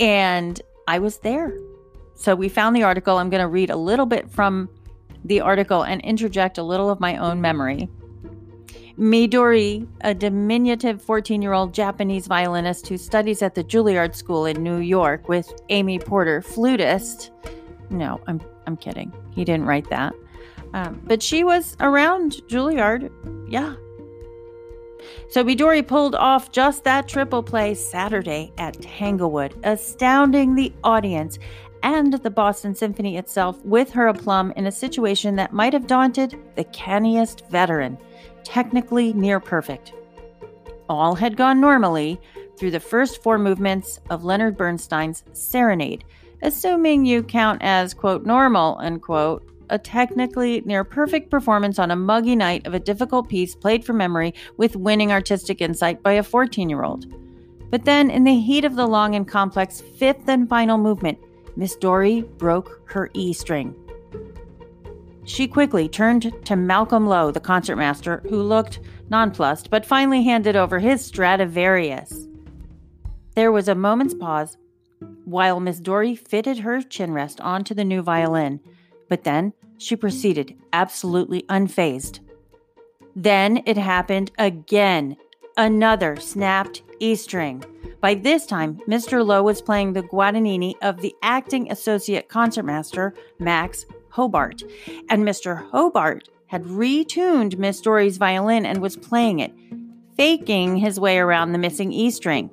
And 0.00 0.60
I 0.88 0.98
was 0.98 1.18
there. 1.18 1.52
So 2.14 2.34
we 2.34 2.48
found 2.48 2.74
the 2.74 2.82
article. 2.82 3.18
I'm 3.18 3.30
going 3.30 3.42
to 3.42 3.48
read 3.48 3.70
a 3.70 3.76
little 3.76 4.06
bit 4.06 4.30
from 4.30 4.68
the 5.24 5.40
article 5.40 5.82
and 5.82 6.00
interject 6.00 6.58
a 6.58 6.62
little 6.62 6.90
of 6.90 6.98
my 6.98 7.16
own 7.16 7.40
memory. 7.40 7.88
Midori, 8.98 9.86
a 10.02 10.14
diminutive 10.14 11.02
14 11.02 11.40
year 11.42 11.52
old 11.52 11.72
Japanese 11.72 12.26
violinist 12.26 12.86
who 12.88 12.98
studies 12.98 13.42
at 13.42 13.54
the 13.54 13.64
Juilliard 13.64 14.14
School 14.14 14.46
in 14.46 14.62
New 14.62 14.78
York 14.78 15.28
with 15.28 15.52
Amy 15.68 15.98
Porter, 15.98 16.42
flutist. 16.42 17.30
No, 17.90 18.20
I'm, 18.26 18.40
I'm 18.66 18.76
kidding. 18.76 19.12
He 19.30 19.44
didn't 19.44 19.66
write 19.66 19.88
that. 19.90 20.14
Um, 20.74 21.00
but 21.04 21.22
she 21.22 21.44
was 21.44 21.76
around 21.80 22.42
Juilliard. 22.48 23.10
Yeah. 23.48 23.74
So 25.28 25.44
Midori 25.44 25.86
pulled 25.86 26.14
off 26.14 26.52
just 26.52 26.84
that 26.84 27.08
triple 27.08 27.42
play 27.42 27.74
Saturday 27.74 28.52
at 28.58 28.80
Tanglewood, 28.80 29.54
astounding 29.64 30.54
the 30.54 30.72
audience 30.84 31.38
and 31.82 32.14
the 32.14 32.30
Boston 32.30 32.74
Symphony 32.74 33.16
itself 33.16 33.62
with 33.64 33.90
her 33.90 34.06
aplomb 34.06 34.52
in 34.56 34.66
a 34.66 34.72
situation 34.72 35.36
that 35.36 35.52
might 35.52 35.72
have 35.72 35.86
daunted 35.86 36.38
the 36.54 36.64
canniest 36.64 37.48
veteran 37.50 37.98
technically 38.44 39.12
near 39.12 39.40
perfect. 39.40 39.92
All 40.88 41.14
had 41.14 41.36
gone 41.36 41.60
normally 41.60 42.20
through 42.56 42.70
the 42.70 42.80
first 42.80 43.22
four 43.22 43.38
movements 43.38 44.00
of 44.10 44.24
Leonard 44.24 44.56
Bernstein's 44.56 45.24
Serenade, 45.32 46.04
assuming 46.42 47.04
you 47.06 47.22
count 47.22 47.60
as, 47.62 47.94
quote, 47.94 48.26
normal, 48.26 48.76
unquote, 48.78 49.48
a 49.72 49.78
technically 49.78 50.60
near 50.60 50.84
perfect 50.84 51.30
performance 51.30 51.78
on 51.78 51.90
a 51.90 51.96
muggy 51.96 52.36
night 52.36 52.66
of 52.66 52.74
a 52.74 52.78
difficult 52.78 53.28
piece 53.28 53.56
played 53.56 53.84
from 53.84 53.96
memory 53.96 54.34
with 54.58 54.76
winning 54.76 55.10
artistic 55.10 55.60
insight 55.60 56.02
by 56.02 56.12
a 56.12 56.22
14 56.22 56.70
year 56.70 56.84
old. 56.84 57.06
But 57.70 57.86
then, 57.86 58.10
in 58.10 58.24
the 58.24 58.38
heat 58.38 58.66
of 58.66 58.76
the 58.76 58.86
long 58.86 59.14
and 59.14 59.26
complex 59.26 59.80
fifth 59.80 60.28
and 60.28 60.48
final 60.48 60.76
movement, 60.76 61.18
Midori 61.56 62.22
broke 62.36 62.82
her 62.92 63.10
E 63.14 63.32
string. 63.32 63.74
She 65.24 65.48
quickly 65.48 65.88
turned 65.88 66.32
to 66.44 66.56
Malcolm 66.56 67.06
Lowe, 67.06 67.30
the 67.30 67.40
concertmaster, 67.40 68.22
who 68.28 68.42
looked 68.42 68.80
nonplussed, 69.08 69.70
but 69.70 69.86
finally 69.86 70.22
handed 70.22 70.54
over 70.54 70.80
his 70.80 71.04
Stradivarius. 71.04 72.28
There 73.34 73.52
was 73.52 73.68
a 73.68 73.74
moment's 73.74 74.14
pause 74.14 74.58
while 75.24 75.60
Midori 75.60 76.18
fitted 76.18 76.58
her 76.58 76.82
chin 76.82 77.12
rest 77.12 77.40
onto 77.40 77.74
the 77.74 77.84
new 77.84 78.02
violin, 78.02 78.60
but 79.08 79.24
then 79.24 79.52
she 79.82 79.96
proceeded, 79.96 80.56
absolutely 80.72 81.42
unfazed. 81.42 82.20
Then 83.14 83.62
it 83.66 83.76
happened 83.76 84.30
again. 84.38 85.16
Another 85.56 86.16
snapped 86.16 86.82
E 87.00 87.14
string. 87.14 87.64
By 88.00 88.14
this 88.14 88.46
time, 88.46 88.80
Mr. 88.88 89.24
Lowe 89.24 89.42
was 89.42 89.62
playing 89.62 89.92
the 89.92 90.02
Guadagnini 90.02 90.74
of 90.82 91.00
the 91.00 91.14
acting 91.22 91.70
associate 91.70 92.28
concertmaster, 92.28 93.14
Max 93.38 93.84
Hobart, 94.10 94.62
and 95.08 95.24
Mr. 95.24 95.68
Hobart 95.70 96.28
had 96.46 96.64
retuned 96.64 97.56
Midori's 97.56 98.16
violin 98.16 98.66
and 98.66 98.80
was 98.80 98.96
playing 98.96 99.40
it, 99.40 99.52
faking 100.16 100.76
his 100.76 100.98
way 100.98 101.18
around 101.18 101.52
the 101.52 101.58
missing 101.58 101.92
E 101.92 102.10
string. 102.10 102.50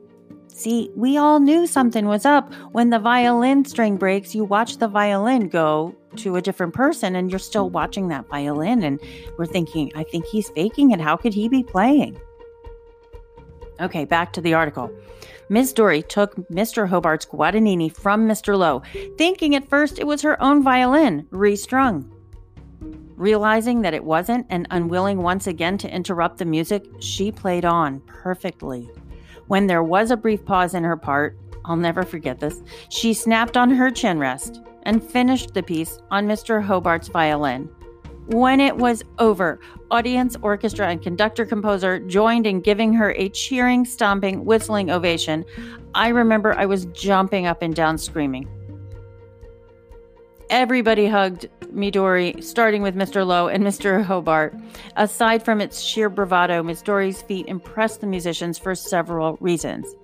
See, 0.48 0.90
we 0.96 1.18
all 1.18 1.40
knew 1.40 1.68
something 1.68 2.06
was 2.06 2.26
up. 2.26 2.54
When 2.72 2.90
the 2.90 3.00
violin 3.00 3.66
string 3.66 3.98
breaks, 3.98 4.36
you 4.36 4.44
watch 4.44 4.78
the 4.78 4.88
violin 4.88 5.48
go 5.48 5.96
to 6.18 6.36
a 6.36 6.42
different 6.42 6.74
person 6.74 7.16
and 7.16 7.30
you're 7.30 7.40
still 7.40 7.70
watching 7.70 8.08
that 8.10 8.28
violin. 8.28 8.84
And 8.84 9.00
we're 9.38 9.46
thinking, 9.46 9.92
I 9.96 10.04
think 10.04 10.26
he's 10.26 10.50
faking 10.50 10.92
it. 10.92 11.02
How 11.02 11.16
could 11.18 11.34
he 11.34 11.48
be 11.48 11.64
playing? 11.64 12.20
Okay, 13.80 14.06
back 14.06 14.34
to 14.34 14.42
the 14.42 14.54
article. 14.54 14.92
Midori 15.50 16.08
took 16.08 16.36
Mr. 16.50 16.88
Hobart's 16.88 17.26
Guadagnini 17.26 17.92
from 17.92 18.28
Mr. 18.28 18.58
Lowe, 18.58 18.84
thinking 19.18 19.56
at 19.56 19.68
first 19.68 19.98
it 19.98 20.06
was 20.06 20.22
her 20.22 20.42
own 20.42 20.62
violin, 20.62 21.26
restrung. 21.32 22.12
Realizing 23.16 23.82
that 23.82 23.94
it 23.94 24.04
wasn't 24.04 24.46
and 24.50 24.68
unwilling 24.70 25.24
once 25.24 25.48
again 25.48 25.78
to 25.80 25.94
interrupt 25.94 26.38
the 26.38 26.46
music, 26.46 26.86
she 27.00 27.32
played 27.32 27.66
on 27.66 28.00
perfectly. 28.02 28.90
When 29.48 29.66
there 29.66 29.84
was 29.84 30.12
a 30.12 30.18
brief 30.18 30.46
pause 30.46 30.76
in 30.76 30.84
her 30.84 30.96
part, 30.96 31.38
I'll 31.66 31.76
never 31.76 32.04
forget 32.04 32.40
this, 32.40 32.62
she 32.90 33.14
snapped 33.14 33.58
on 33.58 33.72
her 33.72 33.90
chin 33.90 34.20
rest 34.20 34.62
and 34.84 35.04
finished 35.04 35.54
the 35.54 35.64
piece 35.64 36.00
on 36.12 36.28
Mr. 36.28 36.64
Hobart's 36.64 37.08
violin. 37.08 37.70
When 38.28 38.60
it 38.60 38.78
was 38.78 39.04
over, 39.18 39.60
audience, 39.90 40.36
orchestra, 40.42 40.88
and 40.88 41.02
conductor 41.02 41.46
composer 41.46 42.00
joined 42.00 42.46
in 42.46 42.62
giving 42.62 42.94
her 42.94 43.12
a 43.16 43.30
cheering, 43.30 43.86
stomping, 43.86 44.46
whistling 44.46 44.92
ovation. 44.92 45.44
I 45.96 46.10
remember 46.10 46.54
I 46.54 46.68
was 46.68 46.86
jumping 46.88 47.48
up 47.48 47.64
and 47.64 47.76
down 47.76 47.98
screaming. 47.98 48.48
Everybody 50.52 51.08
hugged 51.08 51.48
Midori, 51.74 52.44
starting 52.44 52.82
with 52.82 52.96
Mr. 52.96 53.26
Lowe 53.26 53.48
and 53.48 53.64
Mr. 53.64 54.04
Hobart. 54.04 54.56
Aside 54.96 55.44
from 55.44 55.62
its 55.62 55.80
sheer 55.80 56.10
bravado, 56.10 56.64
Midori's 56.64 57.22
feat 57.22 57.48
impressed 57.48 58.02
the 58.02 58.08
musicians 58.08 58.58
for 58.58 58.74
several 58.74 59.38
reasons. 59.40 59.96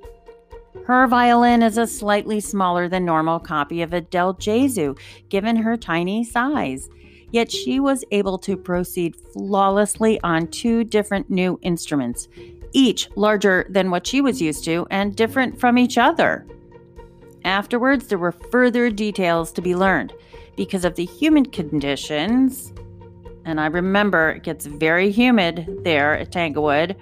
Her 0.86 1.08
violin 1.08 1.64
is 1.64 1.78
a 1.78 1.88
slightly 1.88 2.40
smaller 2.40 2.88
than 2.88 3.06
normal 3.06 3.40
copy 3.40 3.82
of 3.82 3.94
a 3.94 4.02
Del 4.02 4.36
Gesù, 4.36 4.98
given 5.30 5.58
her 5.58 5.78
tiny 5.78 6.24
size 6.24 6.90
yet 7.36 7.52
she 7.52 7.82
was 7.82 8.06
able 8.12 8.38
to 8.38 8.56
proceed 8.56 9.14
flawlessly 9.34 10.18
on 10.24 10.48
two 10.48 10.86
different 10.86 11.30
new 11.30 11.60
instruments, 11.62 12.30
each 12.72 13.10
larger 13.18 13.66
than 13.70 13.92
what 13.92 14.08
she 14.08 14.22
was 14.22 14.42
used 14.42 14.64
to 14.64 14.88
and 14.90 15.18
different 15.18 15.60
from 15.60 15.78
each 15.78 15.98
other. 15.98 16.48
Afterwards, 17.44 18.08
there 18.08 18.18
were 18.18 18.32
further 18.32 18.90
details 18.90 19.52
to 19.52 19.62
be 19.62 19.76
learned 19.76 20.14
because 20.56 20.86
of 20.86 20.96
the 20.96 21.04
humid 21.04 21.52
conditions. 21.52 22.74
And 23.44 23.60
I 23.60 23.66
remember 23.66 24.30
it 24.30 24.44
gets 24.44 24.66
very 24.66 25.12
humid 25.12 25.82
there 25.84 26.18
at 26.18 26.32
Tanglewood. 26.32 26.96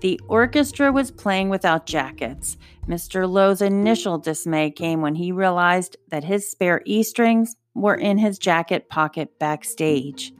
The 0.00 0.20
orchestra 0.28 0.90
was 0.90 1.10
playing 1.10 1.50
without 1.50 1.86
jackets. 1.86 2.56
Mr. 2.88 3.28
Lowe's 3.28 3.60
initial 3.60 4.18
dismay 4.18 4.70
came 4.70 5.02
when 5.02 5.14
he 5.14 5.30
realized 5.30 5.96
that 6.08 6.24
his 6.24 6.50
spare 6.50 6.80
E 6.86 7.02
strings 7.02 7.56
were 7.74 7.94
in 7.94 8.18
his 8.18 8.38
jacket 8.38 8.88
pocket 8.88 9.38
backstage. 9.38 10.32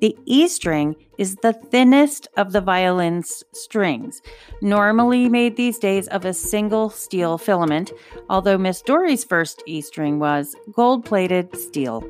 The 0.00 0.16
E 0.26 0.48
string 0.48 0.96
is 1.16 1.36
the 1.36 1.52
thinnest 1.52 2.26
of 2.36 2.50
the 2.50 2.60
violin's 2.60 3.44
strings, 3.52 4.20
normally 4.60 5.28
made 5.28 5.56
these 5.56 5.78
days 5.78 6.08
of 6.08 6.24
a 6.24 6.34
single 6.34 6.90
steel 6.90 7.38
filament, 7.38 7.92
although 8.28 8.58
Midori's 8.58 9.22
first 9.22 9.62
E 9.64 9.80
string 9.80 10.18
was 10.18 10.56
gold 10.72 11.04
plated 11.04 11.56
steel. 11.56 12.02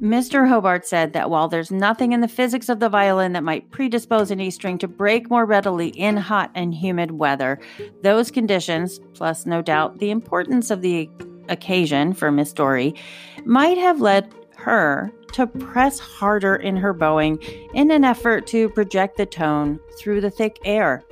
Mr. 0.00 0.48
Hobart 0.48 0.86
said 0.86 1.12
that 1.12 1.30
while 1.30 1.48
there's 1.48 1.70
nothing 1.70 2.12
in 2.12 2.20
the 2.20 2.28
physics 2.28 2.68
of 2.68 2.80
the 2.80 2.88
violin 2.88 3.32
that 3.32 3.42
might 3.42 3.70
predispose 3.70 4.30
an 4.30 4.40
E 4.40 4.50
string 4.50 4.78
to 4.78 4.88
break 4.88 5.30
more 5.30 5.46
readily 5.46 5.88
in 5.88 6.16
hot 6.16 6.50
and 6.54 6.74
humid 6.74 7.12
weather, 7.12 7.58
those 8.02 8.30
conditions, 8.30 9.00
plus 9.14 9.46
no 9.46 9.62
doubt 9.62 9.98
the 9.98 10.10
importance 10.10 10.70
of 10.70 10.82
the 10.82 11.08
occasion 11.48 12.12
for 12.12 12.30
Midori 12.30 12.98
might 13.44 13.78
have 13.78 14.00
led 14.00 14.32
her 14.56 15.12
to 15.32 15.46
press 15.46 15.98
harder 15.98 16.56
in 16.56 16.76
her 16.76 16.92
bowing 16.92 17.38
in 17.74 17.90
an 17.90 18.04
effort 18.04 18.46
to 18.48 18.68
project 18.70 19.16
the 19.16 19.26
tone 19.26 19.78
through 19.98 20.20
the 20.20 20.30
thick 20.30 20.58
air. 20.64 21.04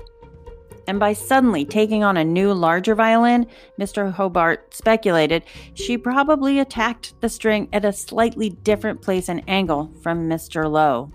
And 0.86 1.00
by 1.00 1.12
suddenly 1.12 1.64
taking 1.64 2.04
on 2.04 2.16
a 2.16 2.24
new, 2.24 2.52
larger 2.52 2.94
violin, 2.94 3.46
Mr. 3.78 4.12
Hobart 4.12 4.74
speculated 4.74 5.44
she 5.74 5.96
probably 5.96 6.58
attacked 6.58 7.18
the 7.20 7.28
string 7.28 7.68
at 7.72 7.84
a 7.84 7.92
slightly 7.92 8.50
different 8.50 9.02
place 9.02 9.28
and 9.28 9.42
angle 9.48 9.90
from 10.02 10.28
Mr. 10.28 10.70
Lowe. 10.70 11.10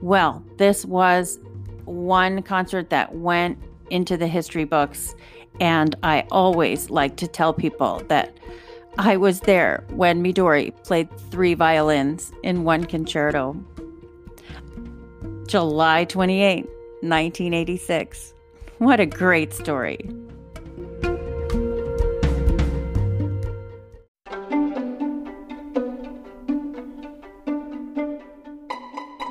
Well, 0.00 0.44
this 0.56 0.84
was 0.84 1.38
one 1.84 2.42
concert 2.42 2.90
that 2.90 3.14
went 3.14 3.58
into 3.90 4.16
the 4.16 4.28
history 4.28 4.64
books 4.64 5.14
and 5.60 5.94
I 6.02 6.26
always 6.30 6.90
like 6.90 7.16
to 7.16 7.28
tell 7.28 7.52
people 7.52 8.02
that 8.08 8.36
I 8.98 9.16
was 9.16 9.40
there 9.40 9.84
when 9.90 10.22
Midori 10.22 10.72
played 10.84 11.08
three 11.30 11.54
violins 11.54 12.32
in 12.42 12.64
one 12.64 12.84
concerto. 12.84 13.56
July 15.46 16.04
28, 16.04 16.64
1986. 16.64 18.34
What 18.90 18.98
a 18.98 19.04
great 19.04 19.52
story. 19.52 19.98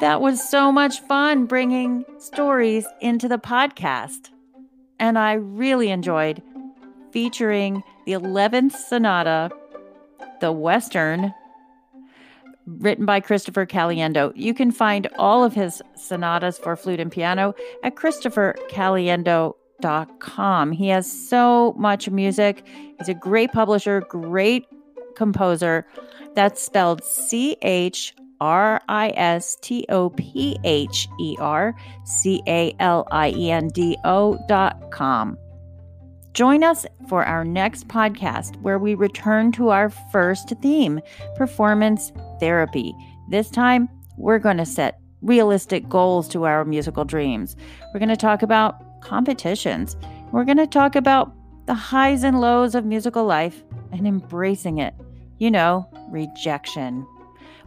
That 0.01 0.21
was 0.21 0.47
so 0.47 0.71
much 0.71 1.01
fun 1.01 1.47
bringing 1.47 2.05
stories 2.19 2.85
into 3.01 3.27
the 3.27 3.39
podcast. 3.39 4.29
And 4.99 5.17
I 5.17 5.33
really 5.33 5.89
enjoyed 5.89 6.43
featuring 7.11 7.81
the 8.05 8.11
11th 8.11 8.73
Sonata, 8.73 9.49
the 10.41 10.51
Western 10.51 11.33
written 12.65 13.05
by 13.05 13.19
Christopher 13.19 13.65
Caliendo. 13.65 14.31
You 14.35 14.53
can 14.53 14.71
find 14.71 15.07
all 15.17 15.43
of 15.43 15.53
his 15.53 15.81
sonatas 15.95 16.57
for 16.57 16.75
flute 16.75 16.99
and 16.99 17.11
piano 17.11 17.53
at 17.83 17.95
christophercaliendo.com. 17.95 20.71
He 20.71 20.87
has 20.89 21.29
so 21.29 21.73
much 21.77 22.09
music. 22.09 22.65
He's 22.97 23.09
a 23.09 23.13
great 23.13 23.51
publisher, 23.51 24.01
great 24.01 24.65
composer. 25.15 25.85
That's 26.35 26.61
spelled 26.61 27.03
C 27.03 27.57
H 27.61 28.13
R 28.39 28.81
I 28.87 29.09
S 29.15 29.57
T 29.61 29.85
O 29.89 30.11
P 30.11 30.57
H 30.63 31.07
E 31.19 31.35
R 31.39 31.75
C 32.05 32.41
A 32.47 32.75
L 32.79 33.07
I 33.11 33.31
E 33.31 33.51
N 33.51 33.67
D 33.69 33.97
O 34.03 34.37
dot 34.47 34.91
com. 34.91 35.37
Join 36.39 36.63
us 36.63 36.85
for 37.09 37.25
our 37.25 37.43
next 37.43 37.89
podcast 37.89 38.55
where 38.61 38.79
we 38.79 38.95
return 38.95 39.51
to 39.51 39.71
our 39.71 39.89
first 39.89 40.53
theme 40.61 41.01
performance 41.35 42.13
therapy. 42.39 42.95
This 43.29 43.49
time, 43.49 43.89
we're 44.15 44.39
going 44.39 44.55
to 44.55 44.65
set 44.65 45.01
realistic 45.21 45.89
goals 45.89 46.29
to 46.29 46.45
our 46.45 46.63
musical 46.63 47.03
dreams. 47.03 47.57
We're 47.93 47.99
going 47.99 48.07
to 48.07 48.15
talk 48.15 48.41
about 48.41 49.01
competitions. 49.01 49.97
We're 50.31 50.45
going 50.45 50.55
to 50.59 50.65
talk 50.65 50.95
about 50.95 51.35
the 51.65 51.73
highs 51.73 52.23
and 52.23 52.39
lows 52.39 52.73
of 52.73 52.85
musical 52.85 53.25
life 53.25 53.61
and 53.91 54.07
embracing 54.07 54.77
it. 54.77 54.93
You 55.39 55.51
know, 55.51 55.89
rejection. 56.09 57.05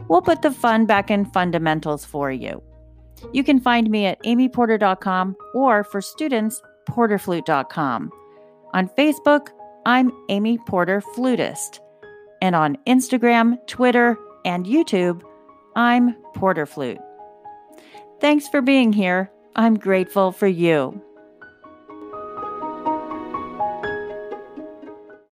We'll 0.07 0.23
put 0.23 0.41
the 0.41 0.49
fun 0.49 0.87
back 0.87 1.11
in 1.11 1.25
fundamentals 1.25 2.05
for 2.05 2.31
you. 2.31 2.63
You 3.33 3.43
can 3.43 3.59
find 3.59 3.91
me 3.91 4.07
at 4.07 4.19
amyporter.com 4.23 5.35
or 5.53 5.83
for 5.83 6.01
students, 6.01 6.59
porterflute.com. 6.89 8.11
On 8.73 8.89
Facebook, 8.97 9.49
I'm 9.85 10.11
Amy 10.29 10.57
Porter 10.57 10.99
Flutist. 10.99 11.79
And 12.41 12.55
on 12.55 12.75
Instagram, 12.87 13.57
Twitter, 13.67 14.17
and 14.45 14.65
YouTube, 14.65 15.21
I'm 15.75 16.15
Porter 16.33 16.65
Flute. 16.65 16.97
Thanks 18.19 18.47
for 18.47 18.63
being 18.63 18.91
here. 18.91 19.31
I'm 19.55 19.77
grateful 19.77 20.31
for 20.31 20.47
you. 20.47 20.99